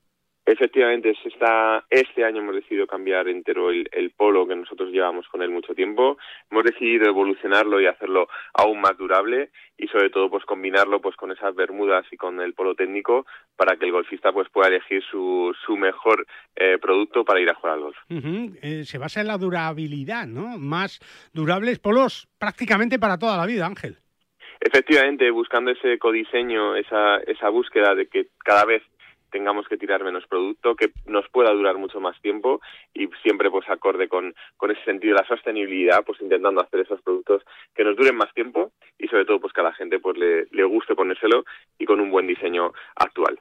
[0.45, 5.41] Efectivamente, está, este año hemos decidido cambiar entero el, el, polo que nosotros llevamos con
[5.41, 6.19] él mucho tiempo.
[6.51, 11.31] Hemos decidido evolucionarlo y hacerlo aún más durable y sobre todo pues combinarlo pues con
[11.31, 13.25] esas bermudas y con el polo técnico
[13.57, 16.27] para que el golfista pues pueda elegir su, su mejor
[16.57, 17.97] eh, producto para ir a jugar al golf.
[18.11, 18.59] Uh -huh.
[18.63, 20.59] eh, se basa en la durabilidad, ¿no?
[20.59, 20.99] Más
[21.33, 23.97] durables polos prácticamente para toda la vida, Ángel.
[24.65, 28.83] Efectivamente, buscando ese codiseño, esa, esa búsqueda de que cada vez
[29.33, 32.61] tengamos que tirar menos producto, que nos pueda durar mucho más tiempo
[32.95, 37.01] y siempre pues acorde con, con ese sentido de la sostenibilidad, pues intentando hacer esos
[37.03, 37.43] productos
[37.75, 40.47] que nos duren más tiempo y sobre todo pues que a la gente pues le,
[40.53, 41.45] le guste ponérselo
[41.79, 43.41] y con un buen diseño actual.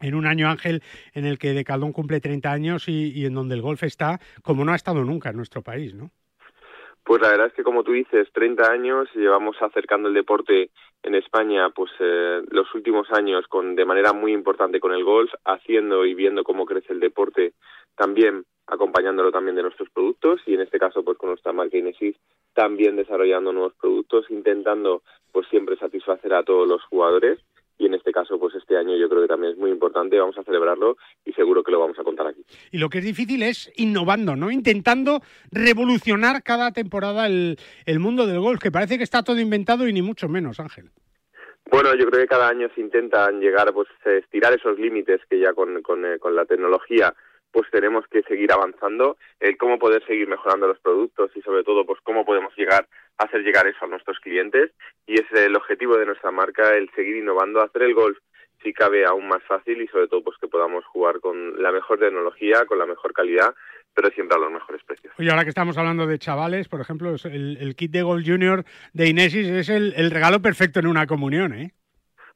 [0.00, 3.54] En un año, Ángel, en el que Decaldón cumple 30 años y, y en donde
[3.54, 6.10] el golf está como no ha estado nunca en nuestro país, ¿no?
[7.04, 10.70] Pues la verdad es que como tú dices, 30 años llevamos acercando el deporte
[11.02, 15.30] en España pues eh, los últimos años con de manera muy importante con el golf,
[15.44, 17.54] haciendo y viendo cómo crece el deporte,
[17.96, 22.16] también acompañándolo también de nuestros productos y en este caso pues con nuestra marca Inesis
[22.54, 27.40] también desarrollando nuevos productos, intentando pues siempre satisfacer a todos los jugadores
[27.80, 30.36] y en este caso, pues este año yo creo que también es muy importante, vamos
[30.36, 32.44] a celebrarlo y seguro que lo vamos a contar aquí.
[32.70, 34.50] Y lo que es difícil es innovando, ¿no?
[34.50, 39.88] Intentando revolucionar cada temporada el, el mundo del golf, que parece que está todo inventado
[39.88, 40.90] y ni mucho menos, Ángel.
[41.70, 45.54] Bueno, yo creo que cada año se intentan llegar, pues estirar esos límites que ya
[45.54, 47.14] con, con, eh, con la tecnología
[47.52, 51.84] pues tenemos que seguir avanzando, el cómo poder seguir mejorando los productos y sobre todo
[51.84, 52.86] pues cómo podemos llegar
[53.20, 54.70] hacer llegar eso a nuestros clientes
[55.06, 58.18] y es el objetivo de nuestra marca el seguir innovando, hacer el golf
[58.62, 61.98] si cabe aún más fácil y sobre todo pues que podamos jugar con la mejor
[61.98, 63.54] tecnología, con la mejor calidad,
[63.94, 65.14] pero siempre a los mejores precios.
[65.18, 69.08] Oye, ahora que estamos hablando de chavales, por ejemplo, el, kit de Golf Junior de
[69.08, 71.72] Inesis es el, el regalo perfecto en una comunión, ¿eh?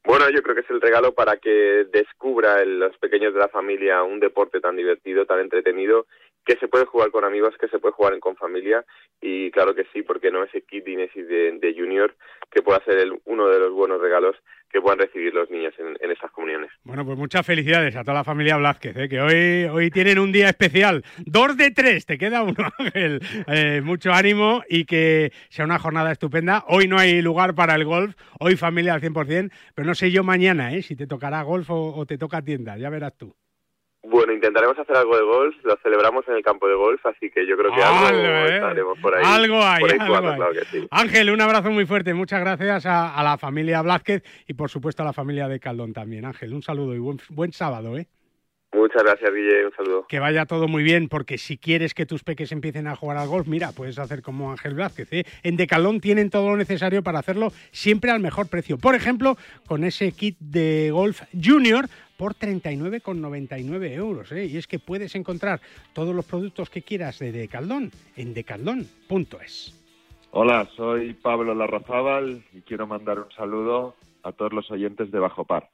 [0.06, 3.48] Bueno, yo creo que es el regalo para que descubra en los pequeños de la
[3.48, 6.06] familia un deporte tan divertido, tan entretenido,
[6.44, 8.84] que se puede jugar con amigos, que se puede jugar con familia
[9.20, 12.14] y claro que sí, porque no ese kit Inesis de, de Junior
[12.50, 14.36] que pueda ser uno de los buenos regalos
[14.70, 16.70] que puedan recibir los niños en, en estas comuniones.
[16.82, 19.08] Bueno, pues muchas felicidades a toda la familia Blázquez, ¿eh?
[19.08, 21.04] que hoy, hoy tienen un día especial.
[21.24, 23.20] Dos de tres, te queda uno, Ángel.
[23.46, 26.64] Eh, mucho ánimo y que sea una jornada estupenda.
[26.66, 30.24] Hoy no hay lugar para el golf, hoy familia al 100%, pero no sé yo
[30.24, 30.82] mañana ¿eh?
[30.82, 33.34] si te tocará golf o, o te toca tienda, ya verás tú.
[34.06, 37.46] Bueno, intentaremos hacer algo de golf, lo celebramos en el campo de golf, así que
[37.46, 38.56] yo creo que algo, ¿eh?
[38.56, 39.22] estaremos por ahí.
[39.26, 40.36] Algo hay, por ahí algo jugando, hay.
[40.36, 40.86] claro que sí.
[40.90, 45.02] Ángel, un abrazo muy fuerte, muchas gracias a, a la familia Blázquez y por supuesto
[45.02, 46.24] a la familia de Caldón también.
[46.24, 48.06] Ángel, un saludo y buen, buen sábado, ¿eh?
[48.74, 50.06] Muchas gracias, Guille, un saludo.
[50.08, 53.28] Que vaya todo muy bien, porque si quieres que tus peques empiecen a jugar al
[53.28, 55.12] golf, mira, puedes hacer como Ángel Blázquez.
[55.12, 55.24] ¿eh?
[55.44, 58.76] En Decalón tienen todo lo necesario para hacerlo siempre al mejor precio.
[58.76, 59.36] Por ejemplo,
[59.68, 64.32] con ese kit de golf junior por 39,99 euros.
[64.32, 64.46] ¿eh?
[64.46, 65.60] Y es que puedes encontrar
[65.92, 69.80] todos los productos que quieras de Decaldón en decaldón.es.
[70.32, 75.44] Hola, soy Pablo Larrazábal y quiero mandar un saludo a todos los oyentes de Bajo
[75.44, 75.70] Par.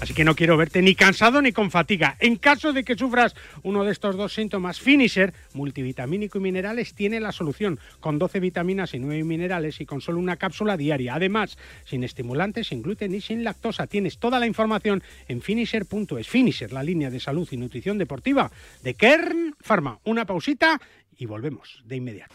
[0.00, 2.16] Así que no quiero verte ni cansado ni con fatiga.
[2.20, 7.20] En caso de que sufras uno de estos dos síntomas, Finisher, multivitamínico y minerales, tiene
[7.20, 11.14] la solución, con 12 vitaminas y 9 minerales y con solo una cápsula diaria.
[11.14, 13.86] Además, sin estimulantes, sin gluten y sin lactosa.
[13.86, 16.28] Tienes toda la información en finisher.es.
[16.28, 18.50] Finisher, la línea de salud y nutrición deportiva
[18.82, 20.00] de Kern Pharma.
[20.04, 20.80] Una pausita
[21.16, 22.34] y volvemos de inmediato.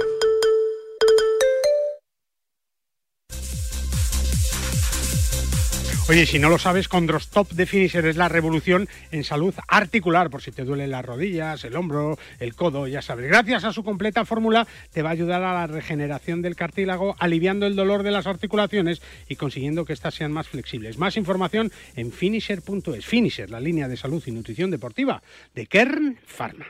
[6.11, 10.41] Oye, si no lo sabes, Condrostop de Finisher es la revolución en salud articular, por
[10.41, 13.29] si te duelen las rodillas, el hombro, el codo, ya sabes.
[13.29, 17.65] Gracias a su completa fórmula te va a ayudar a la regeneración del cartílago, aliviando
[17.65, 20.97] el dolor de las articulaciones y consiguiendo que éstas sean más flexibles.
[20.97, 23.05] Más información en finisher.es.
[23.05, 25.23] Finisher, la línea de salud y nutrición deportiva
[25.55, 26.65] de Kern Pharma.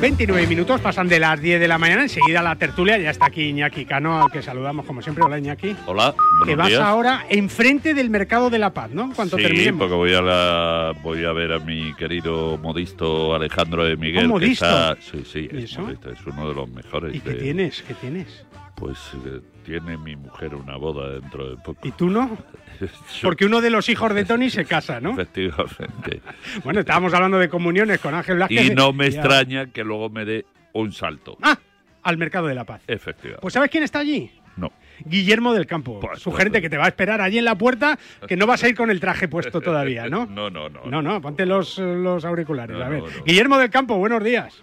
[0.00, 3.48] 29 minutos pasan de las 10 de la mañana, enseguida la tertulia, ya está aquí
[3.48, 5.24] Iñaki Cano, al que saludamos como siempre.
[5.24, 5.74] Hola Iñaki.
[5.86, 6.14] Hola,
[6.46, 9.12] Que vas ahora enfrente del Mercado de la Paz, ¿no?
[9.16, 9.80] Cuando sí, terminemos.
[9.80, 14.26] porque voy a, la- voy a ver a mi querido modisto Alejandro de Miguel.
[14.26, 14.64] ¿Un que modisto?
[14.66, 17.16] está- sí, sí, ¿Y es, modisto, es uno de los mejores.
[17.16, 17.82] ¿Y qué tienes?
[17.82, 18.44] ¿Qué tienes?
[18.78, 21.80] Pues eh, tiene mi mujer una boda dentro de poco.
[21.86, 22.38] ¿Y tú no?
[23.22, 25.10] Porque uno de los hijos de Tony se casa, ¿no?
[25.12, 26.22] Efectivamente.
[26.64, 28.66] Bueno, estábamos hablando de comuniones con Ángel Vázquez.
[28.66, 31.36] y no me extraña que luego me dé un salto.
[31.42, 31.58] Ah,
[32.02, 32.82] al Mercado de la Paz.
[32.86, 33.42] Efectivamente.
[33.42, 34.30] Pues ¿sabes quién está allí?
[34.56, 34.72] No.
[35.04, 38.36] Guillermo del Campo, su gerente que te va a esperar allí en la puerta, que
[38.36, 40.26] no vas a ir con el traje puesto todavía, ¿no?
[40.26, 40.84] No, no, no.
[40.84, 42.76] No, no, ponte los, los auriculares.
[42.76, 43.02] No, a ver.
[43.02, 43.24] no, no.
[43.24, 44.62] Guillermo del Campo, buenos días.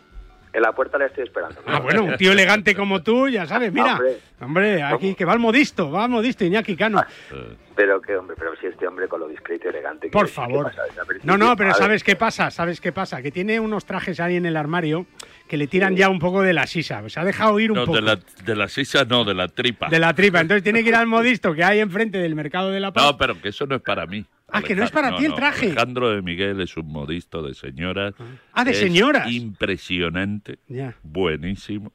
[0.56, 1.60] En la puerta le estoy esperando.
[1.68, 3.96] Ah, bueno, un tío elegante como tú, ya sabes, mira.
[3.96, 4.18] Hombre.
[4.40, 7.04] Hombre, aquí que va al modisto, va al modisto, Iñaki Cano.
[7.76, 10.08] Pero qué hombre, pero si este hombre con lo discreto y elegante.
[10.08, 10.72] Por es, ¿qué favor.
[11.24, 12.52] No, no, pero ¿sabes qué pasa?
[12.52, 13.22] ¿Sabes qué pasa?
[13.22, 15.08] Que tiene unos trajes ahí en el armario
[15.50, 17.04] que le tiran ya un poco de la sisa.
[17.10, 17.98] Se ha dejado ir un No, poco.
[17.98, 19.90] de la, de la sisa, no, de la tripa.
[19.90, 20.40] de la tripa.
[20.40, 23.04] Entonces tiene que ir al modisto que hay enfrente del mercado de la paz.
[23.04, 24.26] No, pero que eso no es para mí.
[24.48, 25.68] Ah, que no es para ti el no, traje.
[25.68, 28.14] Alejandro de Miguel es un modisto de señoras.
[28.54, 29.30] Ah, de Es señoras.
[29.32, 30.60] Impresionante.
[31.04, 31.92] Buenísimo.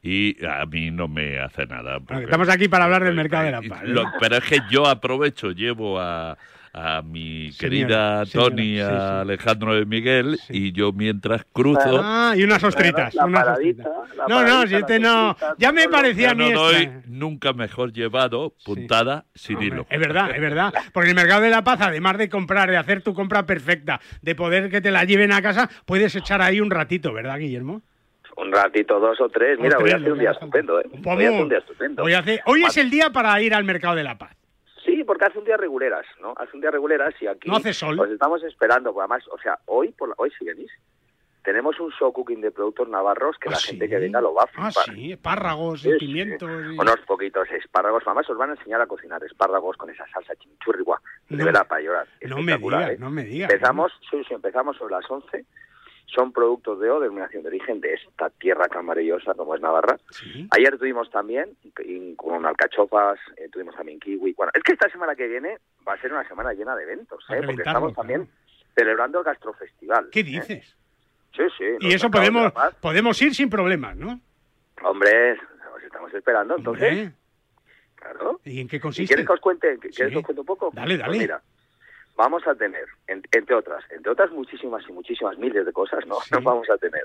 [0.00, 1.98] Y a mí no me hace nada.
[2.20, 3.82] Estamos aquí para hablar del mercado de la paz.
[4.20, 6.38] pero es que yo aprovecho, llevo a,
[6.80, 8.94] a mi Señora, querida señora, Tony, sí, a sí.
[9.22, 12.00] Alejandro de Miguel, y yo mientras cruzo.
[12.02, 13.14] Ah, y unas ostritas.
[13.14, 14.28] La unas paradita, ostritas.
[14.28, 15.30] No, no, paradita, si este no.
[15.30, 16.90] ostritas, Ya me parecía a yo mí no esta.
[16.90, 19.86] doy nunca mejor llevado puntada sin hilo.
[19.90, 20.72] Es verdad, es verdad.
[20.92, 24.00] Porque en el mercado de la paz, además de comprar, de hacer tu compra perfecta,
[24.22, 27.82] de poder que te la lleven a casa, puedes echar ahí un ratito, ¿verdad, Guillermo?
[28.36, 29.58] Un ratito, dos o tres.
[29.58, 30.84] Mira, O voy a hacer un día estupendo, ¿eh?
[31.02, 32.02] Voy a hacer un día estupendo.
[32.04, 34.30] Hoy, hace- hoy es el día para ir al mercado de la paz.
[34.88, 36.32] Sí, porque hace un día reguleras, ¿no?
[36.36, 37.48] Hace un día reguleras y aquí...
[37.48, 38.00] No hace sol.
[38.00, 40.70] Os estamos esperando, pues además, o sea, hoy, por la- hoy si venís,
[41.44, 43.68] tenemos un show cooking de productos navarros que ¿Ah, la sí?
[43.68, 44.94] gente que venga lo va a Ah, flipar.
[44.96, 46.50] sí, espárragos Sí, pimientos.
[46.50, 50.34] y- Unos poquitos espárragos, además os van a enseñar a cocinar espárragos con esa salsa
[50.36, 51.44] chimichurrigua, de No.
[51.44, 52.06] verdad, para llorar.
[52.22, 52.96] No me digas, ¿eh?
[52.98, 53.50] no me digas.
[53.52, 55.44] Empezamos, sí, sí, empezamos sobre las 11.
[56.14, 59.96] Son productos de O, denominación de origen de esta tierra tan maravillosa como es Navarra.
[60.50, 61.50] Ayer tuvimos también,
[62.16, 64.32] con alcachofas, eh, tuvimos también kiwi.
[64.32, 67.22] Bueno, es que esta semana que viene va a ser una semana llena de eventos,
[67.30, 67.42] ¿eh?
[67.44, 68.26] porque estamos también
[68.74, 70.08] celebrando el gastrofestival.
[70.10, 70.24] ¿Qué ¿eh?
[70.24, 70.76] dices?
[71.36, 71.64] Sí, sí.
[71.80, 74.18] Y eso podemos, podemos ir sin problemas, ¿no?
[74.82, 75.32] Hombre,
[75.76, 76.90] os estamos esperando, entonces.
[76.90, 77.12] Hombre.
[77.96, 78.40] Claro.
[78.44, 79.08] ¿Y en qué ¿Y consiste?
[79.12, 79.96] ¿Quieres que os cuente, que- Sí.
[79.96, 80.70] ¿quieres que os cuente un poco?
[80.72, 81.18] Dale, Pues dale.
[81.18, 81.42] mira,
[82.18, 86.16] vamos a tener, en- entre otras, entre otras muchísimas y muchísimas miles de cosas, ¿no?
[86.30, 87.04] Nos vamos a tener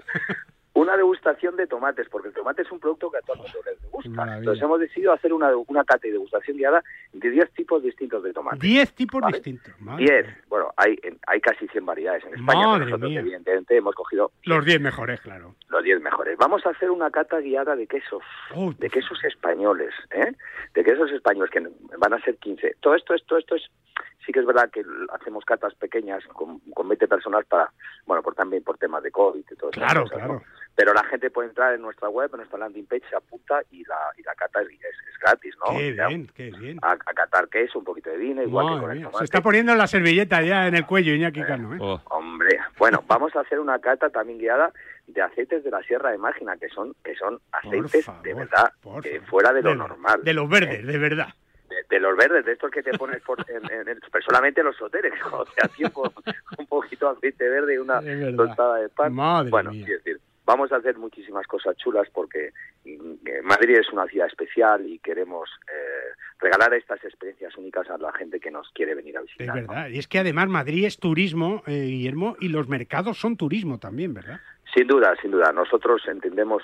[0.76, 3.60] una degustación de tomates, porque el tomate es un producto que a todo el mundo
[3.64, 4.38] les gusta.
[4.40, 8.34] Entonces hemos decidido hacer una, una cata y degustación guiada de 10 tipos distintos de
[8.34, 8.58] tomate.
[8.60, 9.38] Diez tipos ¿Vale?
[9.38, 9.80] distintos.
[9.80, 10.26] madre 10.
[10.26, 10.38] mía.
[10.48, 10.98] Bueno, hay,
[11.28, 13.20] hay casi 100 variedades en España, pero Madre nosotros mía.
[13.20, 15.54] evidentemente hemos cogido Los diez mejores, claro.
[15.70, 16.38] los 10 mejores.
[16.40, 18.24] Vamos a hacer una cata guiada de quesos,
[18.56, 20.34] Oh, de quesos españoles, ¿eh?
[20.74, 21.62] De quesos españoles, que
[22.00, 22.78] van a ser 15.
[22.82, 23.70] Todo esto, esto, esto es,
[24.26, 24.84] sí que es verdad que
[25.14, 27.72] hacemos catas pequeñas con, con 20 personas para,
[28.06, 29.80] bueno, por también por temas de COVID y todo eso.
[29.80, 30.42] Claro, claro.
[30.76, 33.84] Pero la gente puede entrar en nuestra web, en nuestra landing page, se apunta y
[33.86, 35.78] la, y la cata es, es- es gratis, ¿no?
[35.78, 36.80] Qué bien, qué bien.
[36.82, 39.18] A, a catar queso, un poquito de vino, igual que con el tomate.
[39.20, 41.78] Se está poniendo la servilleta ya en el cuello, Iñaki Cano, ¿eh?
[41.80, 44.72] Oh, Hombre, bueno, vamos a hacer una cata también guiada
[45.06, 48.72] de aceites de la Sierra de Mágina, que son que son aceites de verdad
[49.04, 50.22] eh, fuera de lo De- normal.
[50.24, 51.28] De los verdes, de verdad.
[51.74, 54.62] De, de los verdes, de estos que te pones por, en, en- en- pero solamente
[54.64, 56.12] los soteres, cuando te tiempo
[56.58, 59.14] un poquito de aceite verde y una Es tostada de pan.
[59.14, 59.86] Madre bueno, mía.
[59.86, 62.52] quiero decir, vamos a hacer muchísimas cosas chulas porque
[62.86, 67.98] mm, eh, Madrid es una ciudad especial y queremos eh, regalar estas experiencias únicas a
[67.98, 69.48] la gente que nos quiere venir a Es visitar.
[69.48, 69.68] ¿no?
[69.68, 69.88] verdad.
[69.90, 74.14] Y es que además Madrid es turismo, eh, Guillermo, y los mercados son turismo también,
[74.14, 74.40] ¿verdad?
[74.76, 75.52] Sin duda, sin duda.
[75.54, 76.64] Nosotros entendemos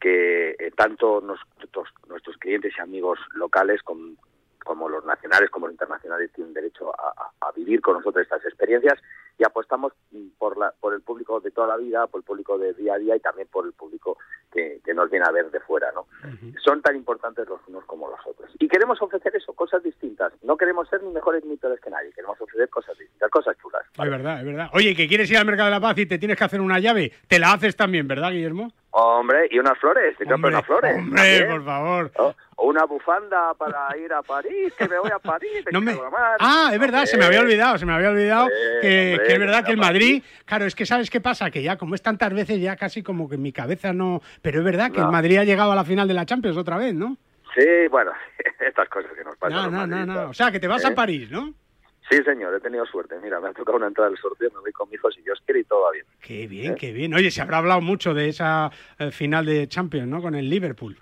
[0.00, 4.16] que eh, tanto nuestros, nuestros clientes y amigos locales com-
[4.64, 8.98] como los nacionales como los internacionales tienen derecho a, a- vivir con nosotros estas experiencias
[9.40, 9.94] y apostamos
[10.36, 12.98] por, la, por el público de toda la vida, por el público de día a
[12.98, 14.18] día y también por el público
[14.52, 15.90] que, que nos viene a ver de fuera.
[15.92, 16.06] ¿no?
[16.62, 18.50] Son tan importantes los unos como los otros.
[18.58, 20.34] Y queremos ofrecer eso, cosas distintas.
[20.42, 23.82] No queremos ser ni mejores ni peores que nadie, queremos ofrecer cosas distintas, cosas chulas.
[23.94, 24.68] Es verdad, es verdad.
[24.74, 26.78] Oye, que quieres ir al Mercado de la Paz y te tienes que hacer una
[26.78, 28.70] llave, te la haces también, ¿verdad, Guillermo?
[28.90, 30.96] Hombre, y unas flores, te compro unas flores.
[30.98, 31.48] Hombre, también.
[31.48, 32.10] por favor.
[32.18, 35.64] O o una bufanda para ir a París, que me voy a París.
[35.72, 35.96] No me-.
[36.40, 39.29] Ah, es verdad, se me había olvidado, se me había olvidado Hombre, que, hombre, que
[39.32, 42.02] es verdad que el Madrid, claro, es que sabes qué pasa, que ya como es
[42.02, 45.08] tantas veces ya casi como que en mi cabeza no, pero es verdad que el.
[45.08, 47.16] Madrid ha llegado a la final de la Champions otra vez, ¿no?
[47.54, 48.12] Sí, bueno,
[48.60, 49.72] estas cosas que nos pasan.
[49.72, 50.88] No, no, no, o sea, que te vas ¿Eh?
[50.88, 51.54] a París, ¿no?
[52.10, 53.14] Sí, señor, he tenido suerte.
[53.22, 55.40] Mira, me ha tocado una entrada del sorteo, me voy con mi hijo si Dios
[55.44, 56.04] quiere y todo va bien.
[56.20, 57.14] Qué bien, qué bien.
[57.14, 60.20] Oye, se habrá hablado mucho de esa eh, final de Champions, ¿no?
[60.20, 60.98] Con el Liverpool.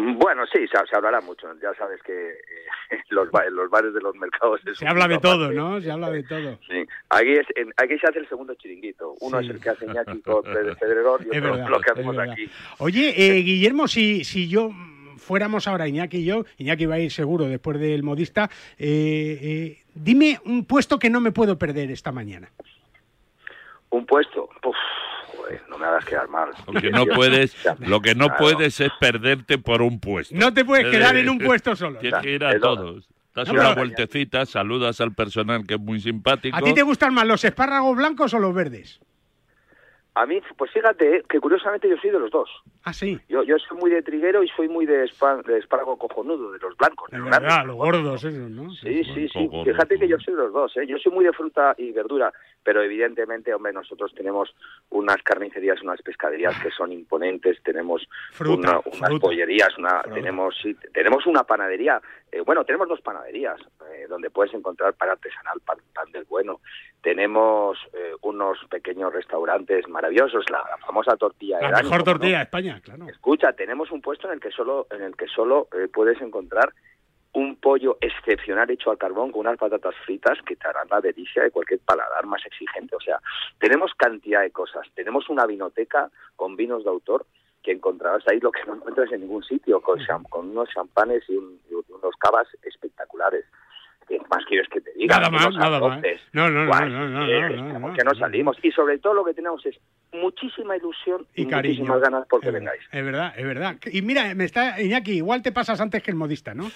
[0.00, 1.48] Mm, Bueno, sí, se, hablará mucho.
[1.62, 4.60] Ya sabes que eh, los, los bares de los mercados...
[4.66, 5.50] es Se habla de todo.
[5.52, 5.80] ¿no?
[5.80, 6.58] Se habla de todo.
[6.68, 6.84] Sí.
[7.10, 9.14] Aquí, es, en- aquí se hace el segundo chiringuito.
[9.20, 9.46] Uno Sí.
[9.46, 12.18] es el que hace Iñaki con Federer y Es otro verdad, lo que es hacemos
[12.18, 12.50] aquí.
[12.78, 17.00] Oye, eh, Guillermo, si, si yo mm, fuéramos ahora Iñaki y yo, Iñaki va a
[17.00, 21.90] ir seguro después del modista, eh, eh, dime un puesto que no me puedo perder
[21.90, 22.48] esta mañana.
[23.90, 24.76] Un puesto, Puf,
[25.48, 26.50] joder, no me hagas quedar mal.
[26.66, 28.38] Lo que no puedes, lo que no Claro.
[28.42, 30.34] puedes es perderte por un puesto.
[30.36, 31.98] No te puedes Eh, quedar en un puesto solo.
[31.98, 33.08] Tienes que ir a todos.
[33.34, 36.56] Das No, una vueltecita, saludas al personal que es muy simpático.
[36.56, 39.00] ¿A ti te gustan más los espárragos blancos o los verdes?
[40.14, 42.50] A mí, pues fíjate, que curiosamente yo soy de los dos.
[42.82, 43.16] Ah, sí.
[43.28, 44.96] Yo, yo soy muy de triguero y soy muy de,
[45.46, 47.08] de espárrago cojonudo, de los blancos.
[47.12, 47.66] de los verdad, grandes.
[47.68, 48.68] los gordos esos, ¿no?
[48.74, 49.50] Sí, sí, sí.
[49.64, 50.86] Fíjate que yo soy de los dos, ¿eh?
[50.88, 52.32] Yo soy muy de fruta y verdura,
[52.68, 54.54] pero evidentemente, hombre, nosotros tenemos
[54.90, 59.20] unas carnicerías, unas pescaderías que son imponentes, tenemos Fruta, una- unas fruta.
[59.26, 61.98] pollerías, una, tenemos sí, tenemos una panadería,
[62.30, 63.58] eh, bueno, tenemos dos panaderías
[63.90, 66.60] eh, donde puedes encontrar pan artesanal, pan, pan del bueno.
[67.00, 72.36] Tenemos eh, unos pequeños restaurantes maravillosos, la, la famosa tortilla de La Dani, mejor tortilla
[72.36, 73.08] de España, claro.
[73.08, 76.74] Escucha, tenemos un puesto en el que solo en el que solo eh, puedes encontrar
[77.38, 81.42] un pollo excepcional hecho al carbón con unas patatas fritas que te harán la delicia
[81.42, 82.96] de cualquier paladar más exigente.
[82.96, 83.18] O sea,
[83.58, 84.86] tenemos cantidad de cosas.
[84.94, 87.26] Tenemos una vinoteca con vinos de autor
[87.62, 89.98] que encontrarás ahí lo que no encuentras en ningún sitio, con,
[90.48, 93.44] unos champanes y, un- y unos cavas espectaculares.
[94.06, 95.16] ¿Qué más quieres que te diga?
[95.18, 96.00] Nada más, nada más.
[96.32, 98.56] No, no, no, Guay, no, no, eh, no, que no salimos.
[98.62, 99.78] Y sobre todo lo que tenemos es
[100.12, 101.74] muchísima ilusión y, Y cariño.
[101.74, 102.80] muchísimas ganas porque Es vengáis.
[102.90, 103.76] Es verdad, es verdad.
[103.92, 106.70] Y mira, me está Iñaki, igual te pasas antes que el modista, ¿no?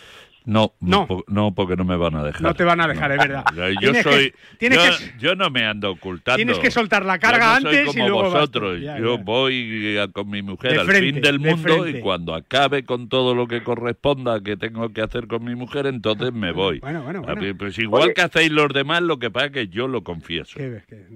[0.45, 1.07] No, No.
[1.29, 2.43] no, porque no me van a dejar.
[2.43, 3.45] No te van a dejar, es verdad.
[3.55, 6.37] Yo Tienes que- soy, tienes yo, que- yo no me ando ocultando.
[6.37, 8.39] Tienes que soltar la Yo carga no soy antes y como luego vas tú.
[8.61, 8.81] vosotros.
[8.81, 9.23] Ya, yo ya.
[9.23, 11.99] voy a- con mi mujer De al frente, fin del de mundo frente.
[11.99, 15.87] y cuando acabe con todo lo que corresponda que tengo que hacer con mi mujer,
[15.87, 16.81] entonces me voy.
[16.81, 17.57] Bueno, bueno, bueno.
[17.59, 18.15] Pues igual Oye.
[18.15, 20.59] que hacéis los demás, lo que pasa es que yo lo confieso.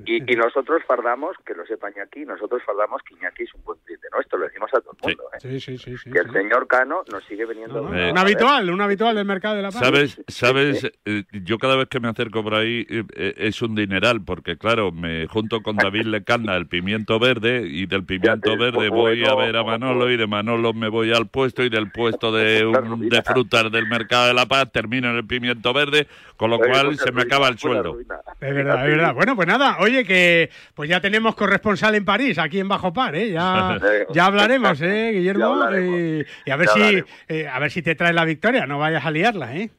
[0.05, 3.79] Y, y nosotros fardamos, que lo sepa Iñaki, nosotros fardamos que Iñaki es un buen
[3.85, 5.25] cliente nuestro, lo decimos a todo el mundo.
[5.35, 5.39] ¿eh?
[5.41, 5.97] Sí, sí, sí.
[5.97, 7.93] sí, que el señor Cano nos sigue veniendo.
[7.95, 9.81] Eh, Un habitual, un habitual del mercado de la paz.
[9.81, 10.21] ¿Sabes?
[10.29, 10.91] ¿Sabes?
[11.05, 14.57] Eh, yo cada vez que me acerco por ahí eh, eh, es un dineral, porque
[14.57, 19.25] claro, me junto con David Lecanda del pimiento verde y del pimiento te- verde voy
[19.25, 22.31] a bueno, ver a Manolo y de Manolo me voy al puesto y del puesto
[22.33, 26.07] de, un- de frutas del mercado de la paz termino en el pimiento verde,
[26.37, 27.99] con lo cual se me acaba el sueldo.
[28.41, 29.15] Es verdad, es verdad.
[29.15, 33.15] Bueno, pues nada, oye, que pues ya tenemos corresponsal en París, aquí en Bajo Par,
[33.17, 33.31] ¿eh?
[33.31, 33.79] Ya,
[34.13, 35.47] ya hablaremos, ¿eh, Guillermo?
[35.47, 35.99] Hablaremos.
[35.99, 38.79] Y, y a ver Ya si eh, a ver si te traes la victoria, no
[38.79, 39.71] vayas a liarla, ¿eh?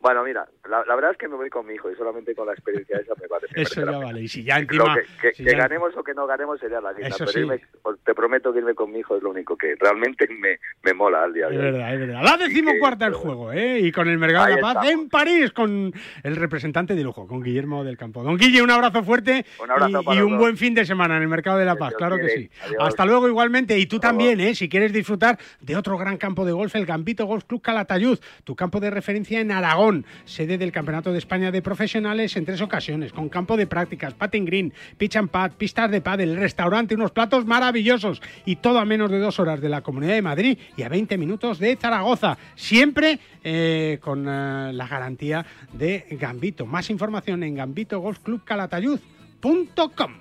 [0.00, 2.46] Bueno, mira, la, la verdad es que me voy con mi hijo y solamente con
[2.46, 3.54] la experiencia esa me parece.
[3.56, 4.20] me Eso ya vale.
[4.22, 4.94] Y si ya Lo encima...
[4.94, 7.40] que, que- si que ya- ganemos o que no ganemos sería la Eso pero sí.
[7.40, 7.60] irme-
[8.04, 11.24] te prometo que irme con mi hijo es lo único que realmente me, me mola
[11.24, 11.64] al día de Es hoy.
[11.72, 12.22] verdad, es verdad.
[12.22, 13.78] La decimocuarta el juego, ¿eh?
[13.80, 14.90] Y con el Mercado de la Paz estamos.
[15.04, 15.92] en París, con
[16.22, 18.22] el representante de lujo, con Guillermo del Campo.
[18.22, 21.16] Don Guille, un abrazo fuerte Un abrazo y, para y un buen fin de semana
[21.16, 22.40] en el Mercado de la Paz, Dios claro que quiere.
[22.42, 22.50] sí.
[22.64, 22.76] Adiós.
[22.88, 23.78] Hasta luego igualmente.
[23.78, 24.54] Y tú también, ¿eh?
[24.54, 28.54] Si quieres disfrutar de otro gran campo de golf, el Gambito Golf Club Calatayud, tu
[28.54, 33.12] campo de referencia en Aragón, sede del Campeonato de España de Profesionales en tres ocasiones,
[33.12, 37.46] con campo de prácticas, patting green, pitch and pad, pistas de pádel, restaurante, unos platos
[37.46, 40.88] maravillosos y todo a menos de dos horas de la Comunidad de Madrid y a
[40.88, 46.66] 20 minutos de Zaragoza, siempre eh, con eh, la garantía de Gambito.
[46.66, 50.12] Más información en gambitogolfclubcalatayud.com.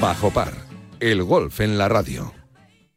[0.00, 0.52] Bajo par,
[1.00, 2.41] el golf en la radio.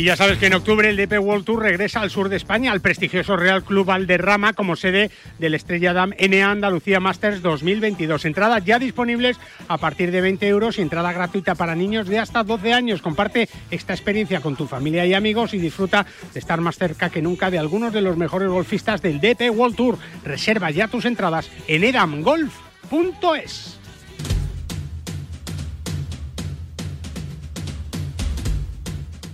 [0.00, 2.72] Y ya sabes que en octubre el DP World Tour regresa al sur de España,
[2.72, 8.24] al prestigioso Real Club Valderrama, como sede del Estrella Dam NA Andalucía Masters 2022.
[8.24, 9.36] Entradas ya disponibles
[9.68, 13.02] a partir de 20 euros y entrada gratuita para niños de hasta 12 años.
[13.02, 17.20] Comparte esta experiencia con tu familia y amigos y disfruta de estar más cerca que
[17.20, 19.98] nunca de algunos de los mejores golfistas del DP World Tour.
[20.24, 23.79] Reserva ya tus entradas en edamgolf.es.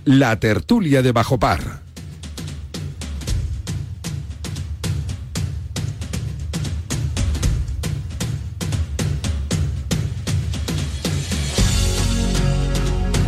[0.07, 1.81] La tertulia de Bajo Par.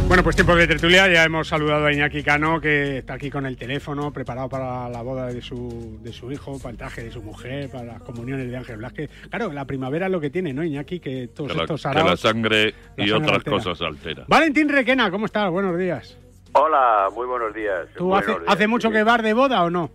[0.08, 3.46] Bueno, pues tiempo de tertulia, ya hemos saludado a Iñaki Cano, que está aquí con
[3.46, 7.12] el teléfono, preparado para la boda de su, de su hijo, para el traje de
[7.12, 9.08] su mujer, para las comuniones de Ángel Blasque.
[9.30, 11.00] Claro, la primavera es lo que tiene, ¿no, Iñaki?
[11.00, 13.56] Que todos Que la, estos que araos- la sangre la y sangre otras altera.
[13.58, 14.26] cosas altera.
[14.28, 15.52] Valentín Requena, ¿cómo estás?
[15.52, 16.18] Buenos días.
[16.62, 17.88] Hola, muy buenos días.
[17.98, 18.54] ¿Tú Buenos hace, días.
[18.54, 19.90] hace mucho que vas de boda o no?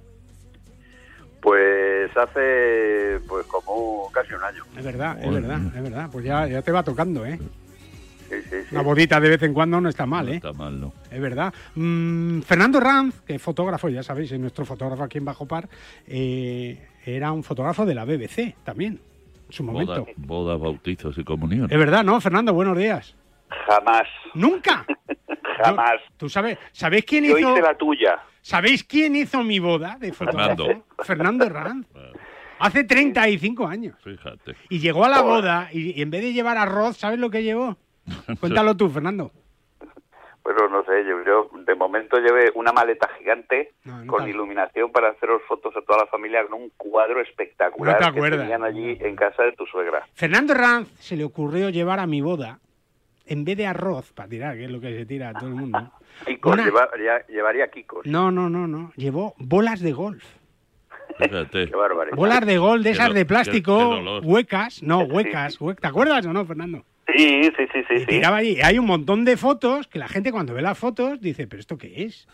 [1.42, 4.64] Pues hace pues como casi un año.
[4.74, 6.08] Es verdad, es verdad, es verdad.
[6.10, 7.38] Pues ya, ya te va tocando, ¿eh?
[8.30, 8.66] Sí, sí, sí.
[8.74, 10.36] Una bodita de vez en cuando no está mal, ¿eh?
[10.36, 10.94] Está mal, ¿no?
[11.10, 11.52] Es verdad.
[11.74, 15.68] Mm, Fernando Ranz, que es fotógrafo, ya sabéis, es nuestro fotógrafo aquí en Bajo Par,
[16.06, 18.98] eh, era un fotógrafo de la BBC también,
[19.48, 20.06] en su momento.
[20.16, 21.70] Boda, bodas, bautizos y comuniones.
[21.70, 22.54] Es verdad, ¿no, Fernando?
[22.54, 23.14] Buenos días.
[23.66, 24.08] Jamás.
[24.34, 24.84] ¿Nunca?
[25.62, 26.00] Jamás.
[26.16, 27.52] ¿Tú sabes, ¿sabéis quién Yo hizo?
[27.52, 28.18] hice la tuya.
[28.40, 30.56] ¿Sabéis quién hizo mi boda de fotógrafo?
[30.66, 30.84] Fernando.
[31.04, 31.86] Fernando Ranz.
[32.58, 33.96] Hace 35 años.
[34.02, 34.54] Fíjate.
[34.68, 37.42] Y llegó a la boda y, y en vez de llevar arroz, ¿sabes lo que
[37.42, 37.76] llevó?
[38.40, 39.30] Cuéntalo tú, Fernando.
[40.42, 43.72] Pero no sé, yo, yo de momento llevé una maleta gigante
[44.06, 48.12] con iluminación para haceros fotos a toda la familia con un cuadro espectacular No te
[48.12, 48.40] que acuerdas.
[48.40, 50.06] tenían allí en casa de tu suegra.
[50.12, 52.58] Fernando Ranz se le ocurrió llevar a mi boda,
[53.26, 55.54] en vez de arroz, para tirar, que es lo que se tira a todo el
[55.54, 55.92] mundo.
[56.26, 58.06] Kikos, Una- llevaría, llevaría Kikos.
[58.06, 58.92] No, no, no, no.
[58.96, 60.24] Llevó bolas de golf.
[61.18, 61.68] Fíjate.
[61.68, 62.16] Qué barbaridad.
[62.16, 64.82] Bolas de golf de esas de plástico, huecas.
[64.82, 65.60] No, huecas.
[65.60, 66.84] hue- ¿Te acuerdas o no, Fernando?
[67.14, 67.94] Sí, sí, sí, sí.
[67.94, 68.06] Y sí.
[68.06, 68.58] tiraba allí.
[68.62, 71.76] Hay un montón de fotos que la gente cuando ve las fotos dice, ¿pero esto
[71.78, 72.26] qué es?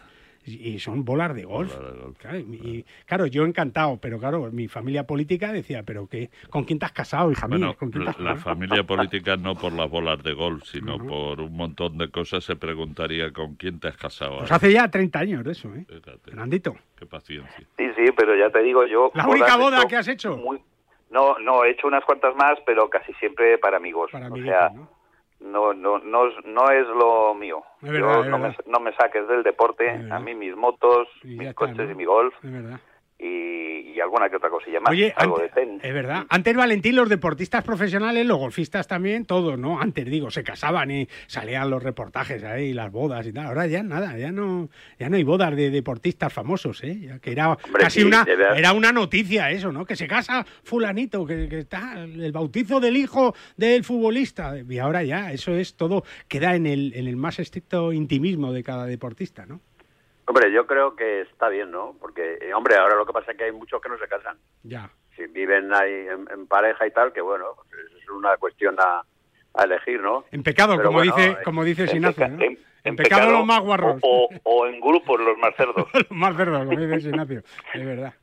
[0.47, 1.73] Y son bolas de golf.
[2.19, 6.31] Claro, y, y, claro, yo encantado, pero claro, mi familia política decía, ¿pero qué?
[6.49, 7.59] ¿Con quién te has casado, hija mía?
[7.59, 8.55] Bueno, ¿Con quién te has la casado?
[8.55, 12.57] familia política no por las bolas de golf, sino por un montón de cosas se
[12.57, 14.39] preguntaría con quién te has casado.
[14.39, 14.57] Pues ahora.
[14.57, 15.85] hace ya 30 años de eso, ¿eh?
[15.87, 16.75] Fíjate, Fernandito.
[16.97, 17.67] qué paciencia.
[17.77, 19.13] Sí, sí, pero ya te digo yo...
[19.15, 20.37] La única boda que has hecho.
[20.39, 20.61] muy-
[21.11, 24.11] No, no, he hecho unas cuantas más, pero casi siempre para amigos.
[24.11, 24.91] Para o amiguitos, sea, ¿no?
[25.41, 27.63] No, no, no, es- no es lo mío.
[27.81, 31.91] Yo verdad, no, me, no me saques del deporte, a mí mis motos, mis coches
[31.91, 32.35] y mi golf.
[32.43, 32.81] Es verdad.
[33.21, 34.91] Y, y alguna que otra cosilla más.
[34.91, 35.81] Oye, algo antes- de tenis.
[35.85, 36.25] es verdad.
[36.29, 39.81] Antes, Valentín, los deportistas profesionales, los golfistas también, todos, ¿no?
[39.81, 43.47] Antes, digo, se casaban y salían los reportajes ahí, las bodas y tal.
[43.47, 44.69] Ahora ya nada, ya no
[44.99, 46.99] ya no hay bodas de deportistas famosos, ¿eh?
[47.01, 49.85] Ya que era casi sí, una, era una noticia eso, ¿no?
[49.85, 54.55] Que se casa fulanito, que, que está el bautizo del hijo del futbolista.
[54.69, 58.63] Y ahora ya, eso es todo, queda en el, en el más estricto intimismo de
[58.63, 59.61] cada deportista, ¿no?
[60.31, 61.97] Hombre, yo creo que está bien, ¿no?
[61.99, 64.39] Porque, eh, hombre, ahora lo que pasa es que hay muchos que no se casan.
[64.63, 64.89] Ya.
[65.17, 69.03] Si viven ahí en, en pareja y tal, que bueno, pues es una cuestión a,
[69.55, 70.25] a elegir, ¿no?
[70.31, 72.11] En pecado, Pero como bueno, dice, eh, como dice ¿no?
[72.17, 73.97] en- En en pecado, pecado los más guarros.
[74.03, 75.89] O, o en grupos los más cerdos.
[75.93, 77.43] los más cerdos, como dice Sinacio.
[77.75, 78.15] Es verdad.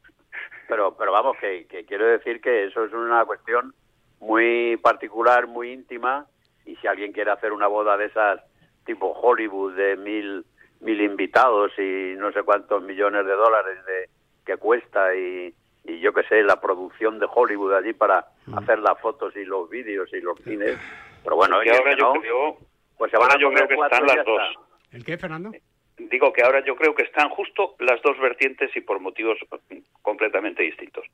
[0.69, 3.73] Pero, pero vamos, que, que quiero decir que eso es una cuestión
[4.21, 6.25] muy particular, muy íntima,
[6.65, 8.39] y si alguien quiere hacer una boda de esas
[8.85, 10.45] tipo Hollywood de mil,
[10.81, 14.09] mil invitados y no sé cuántos millones de dólares de,
[14.45, 15.53] que cuesta y,
[15.85, 18.25] y yo qué sé, la producción de Hollywood allí para
[18.55, 20.77] hacer las fotos y los vídeos y los cines,
[21.23, 22.57] pero bueno, Y ahora yo no, creo-
[22.97, 24.39] pues se van ahora a yo creo que están las dos.
[24.41, 24.95] está.
[24.97, 25.51] ¿El qué, Fernando?
[25.97, 29.39] Digo que ahora yo creo que están justo las dos vertientes y por motivos
[30.03, 31.05] completamente distintos.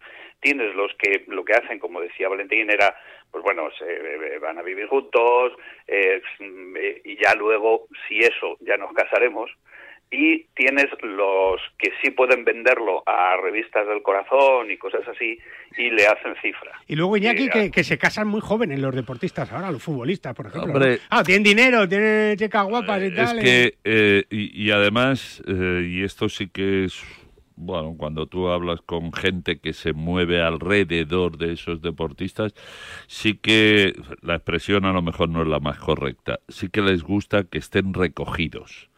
[0.41, 2.93] Tienes los que lo que hacen, como decía Valentín, era,
[3.31, 5.53] pues bueno, se eh, van a vivir juntos
[5.87, 9.49] eh, eh, y ya luego, si eso, ya nos casaremos.
[10.15, 15.39] Y tienes los que sí pueden venderlo a revistas del corazón y cosas así
[15.75, 16.71] y le hacen cifra.
[16.87, 20.35] Y luego Iñaki, Eh, que, que se casan muy jóvenes los deportistas ahora, los futbolistas,
[20.35, 20.71] por ejemplo.
[20.71, 20.91] Hombre.
[20.97, 21.01] ¿no?
[21.09, 23.39] Ah, tienen dinero, tienen chicas guapas y Es tal.
[23.39, 27.03] que, eh, y, y además, eh, y esto sí que es,
[27.55, 32.53] bueno, cuando tú hablas con gente que se mueve alrededor de esos deportistas,
[33.07, 37.01] sí que la expresión a lo mejor no es la más correcta, sí que les
[37.01, 38.89] gusta que estén recogidos.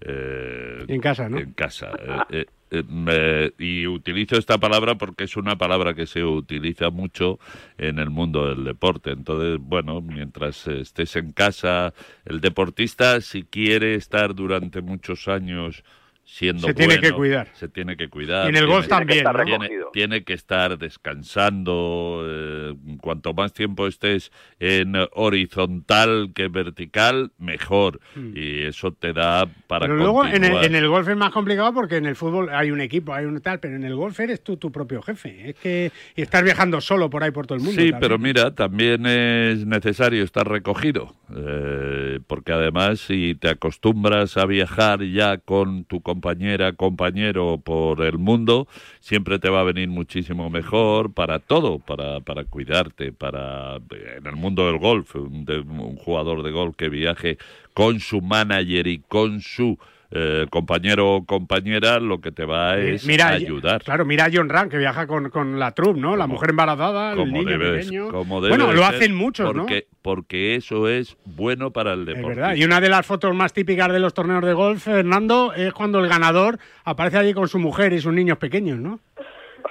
[0.00, 1.38] Eh, En casa, ¿no?
[1.38, 1.90] En casa.
[2.30, 7.38] Eh, eh, eh, y utilizo esta palabra porque es una palabra que se utiliza mucho
[7.78, 9.10] en el mundo del deporte.
[9.10, 11.94] Entonces, bueno, mientras estés en casa,
[12.24, 15.82] el deportista, si quiere estar durante muchos años
[16.30, 17.48] siendo Se tiene bueno, que cuidar.
[17.54, 18.44] Se tiene que cuidar.
[18.46, 19.44] Y en el tiene- golf también, ¿no?
[19.44, 22.22] Tiene, tiene que estar descansando.
[22.26, 28.00] eh, cuanto más tiempo estés en horizontal que vertical, mejor.
[28.34, 29.86] Y eso te da para.
[29.86, 32.70] Pero luego en el, en el golf es más complicado porque en el fútbol hay
[32.70, 35.50] un equipo, hay un tal, pero en el golf eres tú tu propio jefe.
[35.50, 37.80] Es que y estás viajando solo por ahí por todo el mundo.
[37.80, 38.00] Sí, también.
[38.00, 45.02] pero mira, también es necesario estar recogido, eh, porque además si te acostumbras a viajar
[45.04, 48.66] ya con tu compañera, compañero por el mundo,
[49.00, 53.76] siempre te va a venir muchísimo mejor para todo, para, para cuidarte, para
[54.16, 57.38] en el mundo del golf, un, de- un jugador de golf que viaje
[57.72, 59.78] con su manager y con su
[60.10, 63.82] eh, compañero o compañera, lo que te va es Eh, mira, a ayudar.
[63.82, 66.16] Claro, mira a John Ram, que viaja con, con la troupe, ¿no?
[66.16, 68.08] La mujer embarazada, el Como niño debe, pequeño.
[68.10, 69.62] como debe bueno, lo hacen muchos, ¿no?
[69.62, 72.40] porque, Porque eso es bueno para el Es deporte.
[72.40, 72.54] verdad.
[72.54, 75.98] Y una de las fotos más típicas de los torneos de golf, Fernando, es cuando
[76.00, 79.00] el ganador aparece allí con su mujer y sus niños pequeños, ¿no?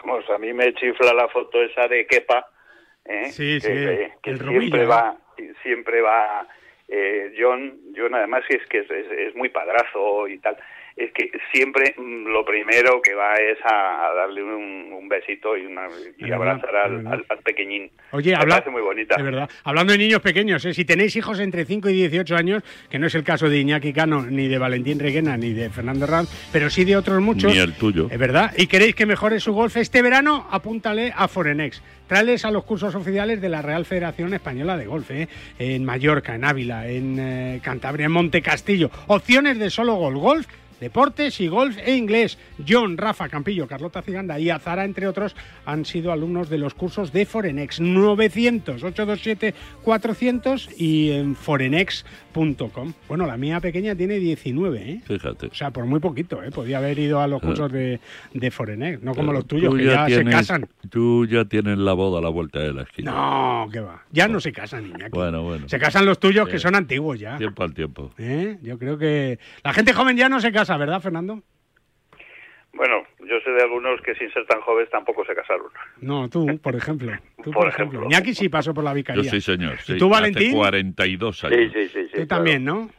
[0.04, 2.46] Vamos, a mí me chifla la foto esa de Kepa,
[3.06, 3.32] ¿eh?
[3.32, 5.18] Sí, que, sí, que- que el siempre va,
[5.64, 6.48] siempre va.
[6.88, 10.58] Eh, John, John además es que es, es- es muy padrazo y tal.
[10.98, 15.56] Es que siempre mm, lo primero que va es a, a darle un, un besito
[15.56, 15.84] y, una,
[16.18, 17.92] y verdad, abrazar al, al- al pequeñín.
[18.12, 19.16] Oye, habla- muy bonita.
[19.16, 19.48] De verdad.
[19.64, 20.74] Hablando de niños pequeños, ¿eh?
[20.74, 23.94] si tenéis hijos entre 5 y 18 años, que no es el caso de Iñaki
[23.94, 27.54] Cano, ni de Valentín Reguena, ni de Fernando Ranz, pero sí de otros muchos.
[27.54, 28.08] Ni el tuyo.
[28.10, 28.52] Es verdad.
[28.58, 31.84] Y queréis que mejore su golf este verano, apúntale a Forenex.
[32.08, 35.28] Tráeles a los cursos oficiales de la Real Federación Española de Golf, ¿eh?
[35.60, 38.90] en Mallorca, en Ávila, en eh, Cantabria, en Monte Castillo.
[39.08, 40.48] Opciones de solo golf, golf,
[40.80, 42.38] deportes y golf e inglés.
[42.68, 47.12] John, Rafa Campillo, Carlota Ciganda y Azara, entre otros, han sido alumnos de los cursos
[47.14, 47.80] de Forenex.
[47.82, 52.94] 900-827-400 y en forenex.com.
[53.08, 55.02] Bueno, la mía pequeña tiene 19, ¿eh?
[55.06, 55.48] Fíjate.
[55.48, 56.52] O sea, por muy poquito, ¿eh?
[56.52, 58.00] Podía haber ido a los cursos de,
[58.34, 60.68] de Forenex, no como Pero los tuyos, que ya se tienes- casan.
[60.90, 63.12] Tú ya tienes la boda a la vuelta de la esquina.
[63.12, 64.04] No, que va.
[64.12, 65.08] Ya no se casan, niña.
[65.12, 65.68] Bueno, bueno.
[65.68, 66.54] Se casan los tuyos, Sí.
[66.54, 67.38] que son antiguos ya.
[67.38, 68.12] Tiempo al tiempo.
[68.18, 68.58] ¿Eh?
[68.62, 71.42] Yo creo que la gente joven ya no se casa, ¿verdad, Fernando?
[72.74, 75.68] Bueno, yo sé de algunos que sin ser tan jóvenes tampoco se casaron.
[76.02, 77.12] No, tú, por ejemplo.
[77.44, 78.00] Tú, Por por, ejemplo.
[78.00, 78.18] ejemplo.
[78.18, 79.24] Iñaki sí pasó por la Yo vicaría.
[79.32, 79.76] sí, señor.
[79.76, 79.98] ¿Y sí.
[79.98, 80.54] tú, Hace Valentín?
[80.54, 81.60] 42 años.
[81.60, 82.02] Sí, sí, sí.
[82.04, 82.28] sí Tú claro.
[82.28, 82.90] también, ¿no?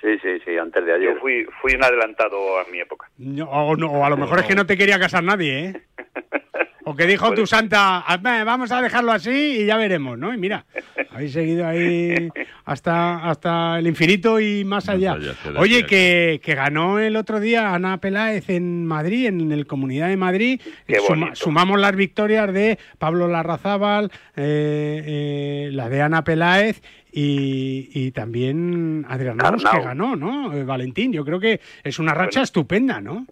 [0.00, 1.14] Sí, sí, sí, antes de ayer.
[1.14, 3.08] Yo fui, fui un adelantado a mi época.
[3.18, 5.82] No, o, no, o a lo mejor es que no te quería casar nadie, ¿eh?
[6.84, 10.32] O que dijo tu santa, "Ah, vamos a dejarlo así y ya veremos, ¿no?
[10.32, 10.64] Y mira,
[11.10, 12.28] habéis seguido ahí
[12.64, 15.12] hasta, hasta el infinito y más allá.
[15.60, 20.16] Oye, que, que ganó el otro día Ana Peláez en Madrid, en el Comunidad de
[20.16, 20.60] Madrid.
[21.06, 26.80] Suma- sumamos las victorias de Pablo Larrazábal, eh, eh, la de Ana Peláez
[27.12, 30.52] y, y también Adrián Ramos, que ganó, ¿no?
[30.54, 33.26] Eh, Valentín, yo creo que es una racha estupenda, ¿no?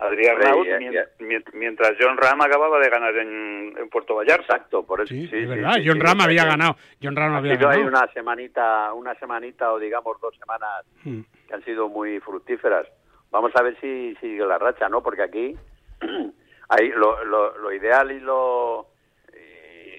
[0.00, 1.04] Adrián Raúl, ya- mien- ya.
[1.18, 4.42] mien- mientras John Ram acababa de ganar en, en Puerto Vallarta.
[4.54, 5.08] Exacto, por eso.
[5.12, 6.76] Sí, sí, es verdad, sí, John sí, Ram había ganado.
[7.02, 7.86] John Ram Ha había ganado.
[7.86, 11.20] una semanita, una semanita o digamos dos semanas Mm.
[11.48, 12.86] que han sido muy fructíferas.
[13.30, 15.02] Vamos a ver si sigue la racha, ¿no?
[15.02, 15.56] Porque aquí
[16.68, 18.86] ahí lo, lo, lo ideal y lo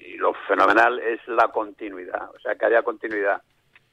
[0.06, 3.40] y lo fenomenal es la continuidad, o sea, que haya continuidad,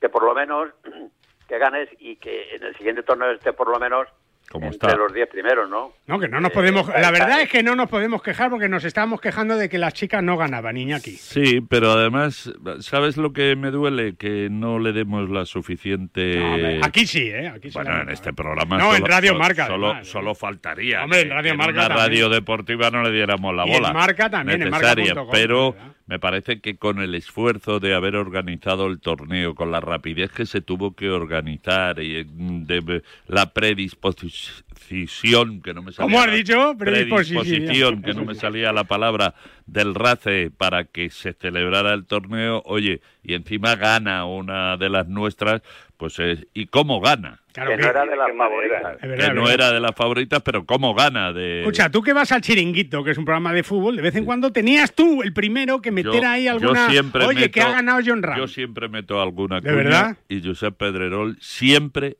[0.02, 0.70] que por lo menos
[1.48, 4.08] que ganes y que en el siguiente torneo esté por lo menos
[4.50, 4.98] Como entre está.
[4.98, 5.92] los 10 primeros, ¿no?
[6.08, 6.88] No, que no nos Eh, podemos.
[6.90, 9.78] ahí La verdad es que no nos podemos quejar porque nos estábamos quejando de que
[9.78, 11.12] las chicas no ganaban, Iñaki.
[11.12, 14.16] Sí, pero además, ¿sabes lo que me duele?
[14.16, 16.78] Que no le demos la suficiente...
[16.80, 17.50] No, aquí sí, ¿eh?
[17.50, 20.12] Aquí sí Bueno, en este programa No, en solo- Radio so- Marca, Solo, además, ¿eh?
[20.12, 22.08] solo faltaría Hombre, en Radio que Marca una también.
[22.08, 23.94] radio deportiva no le diéramos la Y en bola.
[23.94, 25.92] Marca también, en necesaria, marca.com, pero ¿verdad?
[26.08, 30.46] Me parece que con el esfuerzo de haber organizado el torneo, con la rapidez que
[30.46, 36.28] se tuvo que organizar y mm, de la predisposición, que no me salía ¿Cómo has
[36.28, 36.76] la- dicho?
[36.78, 37.44] Predisposición.
[37.44, 39.34] predisposición, que no me salía la palabra
[39.66, 45.08] del RACE para que se celebrara el torneo, oye, y encima gana una de las
[45.08, 45.62] nuestras,
[45.98, 47.40] pues es, ¿y cómo gana?
[47.52, 48.82] Claro que que- no era de las favoritas.
[49.02, 49.54] verdad, que no verdad.
[49.54, 51.34] era de las favoritas, pero ¿cómo gana?
[51.34, 51.62] De...
[51.62, 54.24] Escucha, tú que vas al chiringuito, que es un programa de fútbol, de vez en
[54.26, 56.88] cuando tenías tú el primero que meter Yo- ahí yo alguna.
[56.90, 58.38] siempre Oye, meto- que ha ganado John Ram.
[58.38, 60.18] Yo siempre meto alguna ¿De cuña verdad?
[60.30, 62.18] y Josep Pedrerol siempre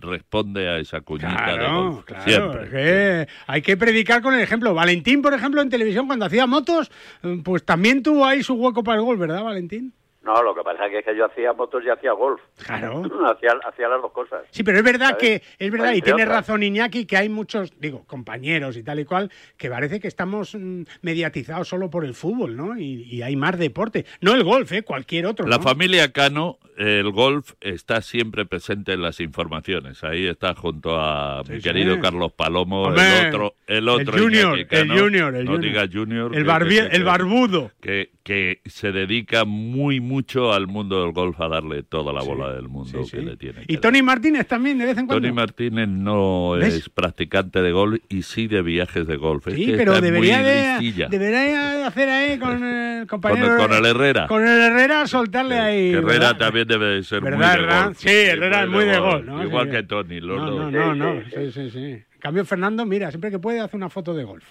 [0.00, 2.04] responde a esa cuñita de Golf.
[2.04, 2.24] claro.
[2.24, 2.70] Siempre.
[2.70, 4.74] que hay que predicar con el ejemplo.
[4.74, 6.90] Valentín, por ejemplo, en televisión, cuando hacía motos,
[7.22, 9.92] eh, pues también tuvo ahí su hueco para el gol, ¿verdad, Valentín?
[10.26, 12.40] No, lo que pasa es que yo hacía motos y hacía golf.
[12.66, 13.02] Claro.
[13.30, 14.42] hacía, hacía las dos cosas.
[14.50, 15.40] Sí, pero es verdad ¿Sabes?
[15.40, 16.38] que es verdad y tiene otras.
[16.38, 20.54] razón Iñaki que hay muchos, digo, compañeros y tal y cual que parece que estamos
[20.54, 22.76] mm, mediatizados solo por el fútbol, ¿no?
[22.76, 24.82] Y, y hay más deporte, no el golf, ¿eh?
[24.82, 25.46] cualquier otro.
[25.46, 25.62] La ¿no?
[25.62, 30.02] familia Cano, el golf está siempre presente en las informaciones.
[30.02, 32.00] Ahí está junto a mi Sí, querido sí.
[32.00, 34.94] Carlos Palomo, Hombre, el otro, el otro el junior, Iñaki Cano.
[34.94, 35.72] el junior, el no junior.
[35.72, 36.34] diga junior.
[36.36, 37.70] el, que- barbi- que- que- el barbudo.
[37.80, 42.52] que, que se dedica muy mucho al mundo del golf a darle toda la bola
[42.54, 43.24] del mundo Sí, que sí.
[43.24, 43.60] le tiene.
[43.66, 43.82] que Y dar.
[43.82, 45.20] Tony Martínez también, de vez en cuando.
[45.20, 46.74] Tony Martínez no ¿Ves?
[46.74, 49.46] es practicante de golf y sí de viajes de golf.
[49.48, 53.52] Es Sí, que pero debería de, debería de hacer ahí con el Con compañero.
[53.52, 54.26] el, con el Herrera.
[54.26, 55.90] Con el Herrera soltarle ahí.
[55.90, 56.36] Herrera ¿verdad?
[56.38, 57.84] también debe de ser muy ¿Verdad, de Herrera?
[57.84, 57.94] gol.
[57.96, 59.44] Sí, Herrera es muy de gol, ¿no?
[59.44, 59.70] Igual Sí.
[59.72, 60.72] que Tony, los No, dos.
[60.72, 61.22] no, no, no.
[61.30, 61.78] Sí, sí, sí.
[62.16, 64.44] En cambio, Fernando, mira, siempre que puede hace una foto de golf.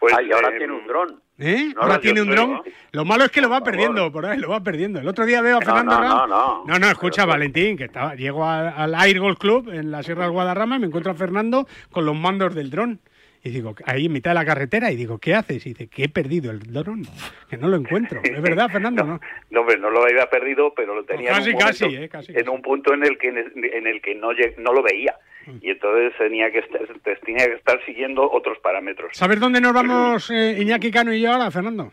[0.00, 1.20] Pues, y ahora tiene un dron.
[1.38, 1.72] ¿Eh?
[1.74, 2.46] No, Ahora tiene un creo.
[2.46, 2.62] dron.
[2.92, 5.00] Lo malo es que lo va perdiendo, por ahí, lo va perdiendo.
[5.00, 6.64] El otro día veo a No, Fernando no, no, no.
[6.66, 10.32] No, no, escucha, Valentín, que estaba, llego al Air Golf Club en la Sierra del
[10.32, 13.00] Guadarrama y me encuentro a Fernando con los mandos del dron.
[13.42, 15.66] Y digo, ahí en mitad de la carretera, y digo, ¿qué haces?
[15.66, 17.02] Y dice, que he perdido el dron,
[17.50, 18.20] que no lo encuentro.
[18.22, 19.04] ¿Es verdad, Fernando?
[19.04, 19.20] ¿no?
[19.50, 22.08] No, hombre, no lo había perdido, pero lo tenía casi, en, un momento- casi, eh,
[22.08, 24.28] casi, en un punto en el que en el que no
[24.58, 25.14] no lo veía.
[25.60, 26.80] Y entonces tenía que estar,
[27.24, 29.10] tenía que estar siguiendo otros parámetros.
[29.12, 31.92] ¿Sabes dónde nos vamos eh, Iñaki Cano y yo ahora, Fernando?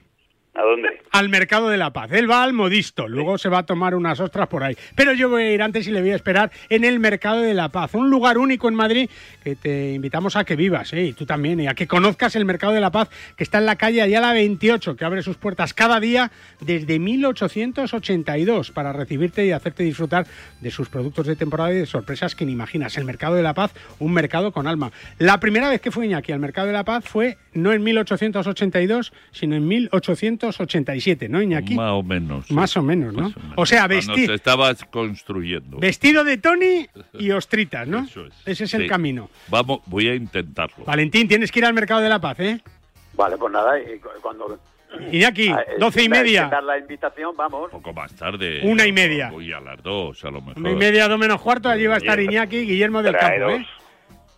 [0.54, 1.02] ¿A dónde?
[1.12, 2.12] Al Mercado de la Paz.
[2.12, 4.76] Él va al Modisto, luego se va a tomar unas ostras por ahí.
[4.96, 7.54] Pero yo voy a ir antes y le voy a esperar en el Mercado de
[7.54, 9.10] la Paz, un lugar único en Madrid
[9.46, 11.06] que te invitamos a que vivas, ¿eh?
[11.06, 13.66] y tú también, y a que conozcas el Mercado de la Paz que está en
[13.66, 19.52] la calle Ayala 28, que abre sus puertas cada día desde 1882 para recibirte y
[19.52, 20.28] hacerte disfrutar
[20.60, 22.98] de sus productos de temporada y de sorpresas que ni imaginas.
[22.98, 24.92] El Mercado de la Paz, un mercado con alma.
[25.18, 29.14] La primera vez que fui Iñaki al Mercado de la Paz fue no en 1882,
[29.32, 31.76] sino en 1887, ¿no, Iñaki?
[31.76, 32.46] Más o menos.
[32.48, 32.54] sí.
[32.54, 33.34] Más o menos, ¿no?
[33.56, 35.78] O sea, Cuando vestir, se estabas construyendo.
[35.80, 38.08] vestido de Tony y ostritas, ¿no?
[38.46, 39.30] Ese es el camino.
[39.50, 40.86] Vamos, voy a intentarlo.
[40.86, 42.60] Valentín, tienes que ir al Mercado de la Paz, ¿eh?
[43.14, 44.60] Vale, pues nada, y cuando...
[45.10, 46.48] Iñaki, Ah, eh, doce y media.
[46.50, 47.72] dar la invitación, vamos.
[47.72, 48.60] Un poco más tarde.
[48.64, 49.30] Una y media.
[49.32, 50.58] Voy a las dos, a lo mejor.
[50.58, 53.66] Una y media, dos menos cuarto, allí va a estar Iñaki, Guillermo del Campo, ¿eh?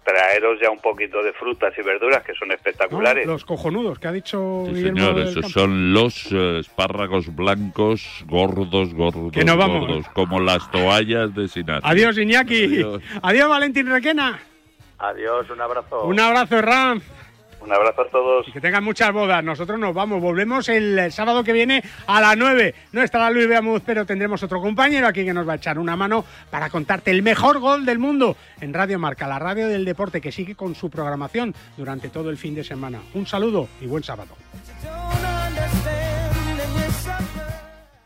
[0.04, 2.54] Traeros ya un poquito de frutas y verduras que son ¿No?
[2.54, 3.26] espectaculares.
[3.26, 5.50] Los cojonudos que ha dicho Sí, Guillermo señor, del esos Campo.
[5.60, 9.82] son los eh, espárragos blancos, gordos, gordos, Que no vamos.
[9.88, 11.90] gordos, como las toallas de Sinatra.
[11.90, 12.66] Adiós, Iñaki.
[12.66, 13.02] Adiós.
[13.22, 14.40] Adiós, Valentín Requena.
[15.00, 16.04] Adiós, un abrazo.
[16.06, 17.02] Un abrazo, Ram.
[17.64, 18.48] Un abrazo a todos.
[18.48, 19.44] Y que tengan muchas bodas.
[19.44, 20.22] Nosotros nos vamos.
[20.22, 22.76] Volvemos el sábado que viene a las 9.
[22.92, 25.96] No estará Luis Beamuz, pero tendremos otro compañero aquí que nos va a echar una
[25.96, 30.20] mano para contarte el mejor gol del mundo en Radio Marca, la radio del deporte
[30.20, 33.00] que sigue con su programación durante todo el fin de semana.
[33.14, 34.36] Un saludo y buen sábado.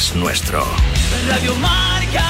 [0.00, 0.64] es nuestro.
[1.28, 2.24] Radio Marca.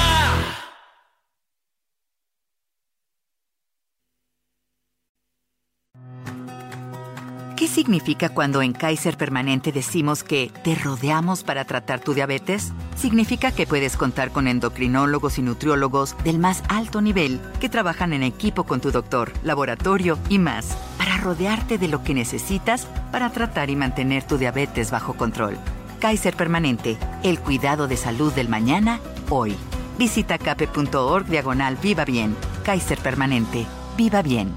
[7.55, 12.73] ¿Qué significa cuando en Kaiser Permanente decimos que te rodeamos para tratar tu diabetes?
[12.97, 18.23] Significa que puedes contar con endocrinólogos y nutriólogos del más alto nivel que trabajan en
[18.23, 23.69] equipo con tu doctor, laboratorio y más para rodearte de lo que necesitas para tratar
[23.69, 25.57] y mantener tu diabetes bajo control.
[26.01, 28.99] Kaiser Permanente, el cuidado de salud del mañana,
[29.29, 29.55] hoy.
[29.99, 32.35] Visita cape.org diagonal Viva Bien.
[32.63, 34.51] Kaiser Permanente, Viva Bien.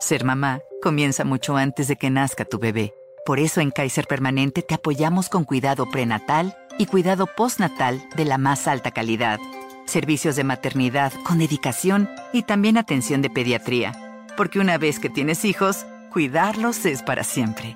[0.00, 2.92] Ser mamá comienza mucho antes de que nazca tu bebé.
[3.24, 8.36] Por eso en Kaiser Permanente te apoyamos con cuidado prenatal y cuidado postnatal de la
[8.36, 9.38] más alta calidad.
[9.86, 14.26] Servicios de maternidad con dedicación y también atención de pediatría.
[14.36, 17.74] Porque una vez que tienes hijos, cuidarlos es para siempre.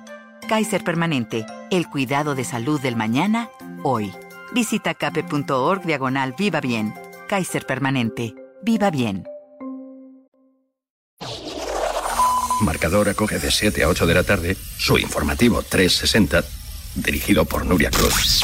[0.53, 3.49] Kaiser Permanente, El cuidado de salud del mañana,
[3.81, 4.13] hoy.
[4.53, 6.93] Visita cape.org diagonal Viva Bien.
[7.27, 8.35] Kaiser Permanente.
[8.61, 9.27] Viva Bien.
[12.61, 16.43] Marcador acoge de 7 a 8 de la tarde su informativo 360,
[16.97, 18.43] dirigido por Nuria Cruz.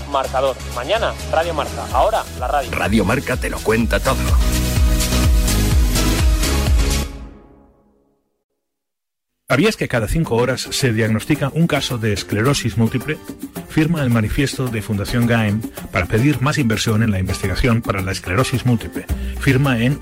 [0.11, 0.55] marcador.
[0.75, 1.85] Mañana, Radio Marca.
[1.93, 2.71] Ahora, la radio.
[2.71, 4.17] Radio Marca te lo cuenta todo.
[9.51, 13.17] ¿Sabías que cada cinco horas se diagnostica un caso de esclerosis múltiple?
[13.67, 15.59] Firma el manifiesto de Fundación GAEM
[15.91, 19.05] para pedir más inversión en la investigación para la esclerosis múltiple.
[19.41, 19.99] Firma en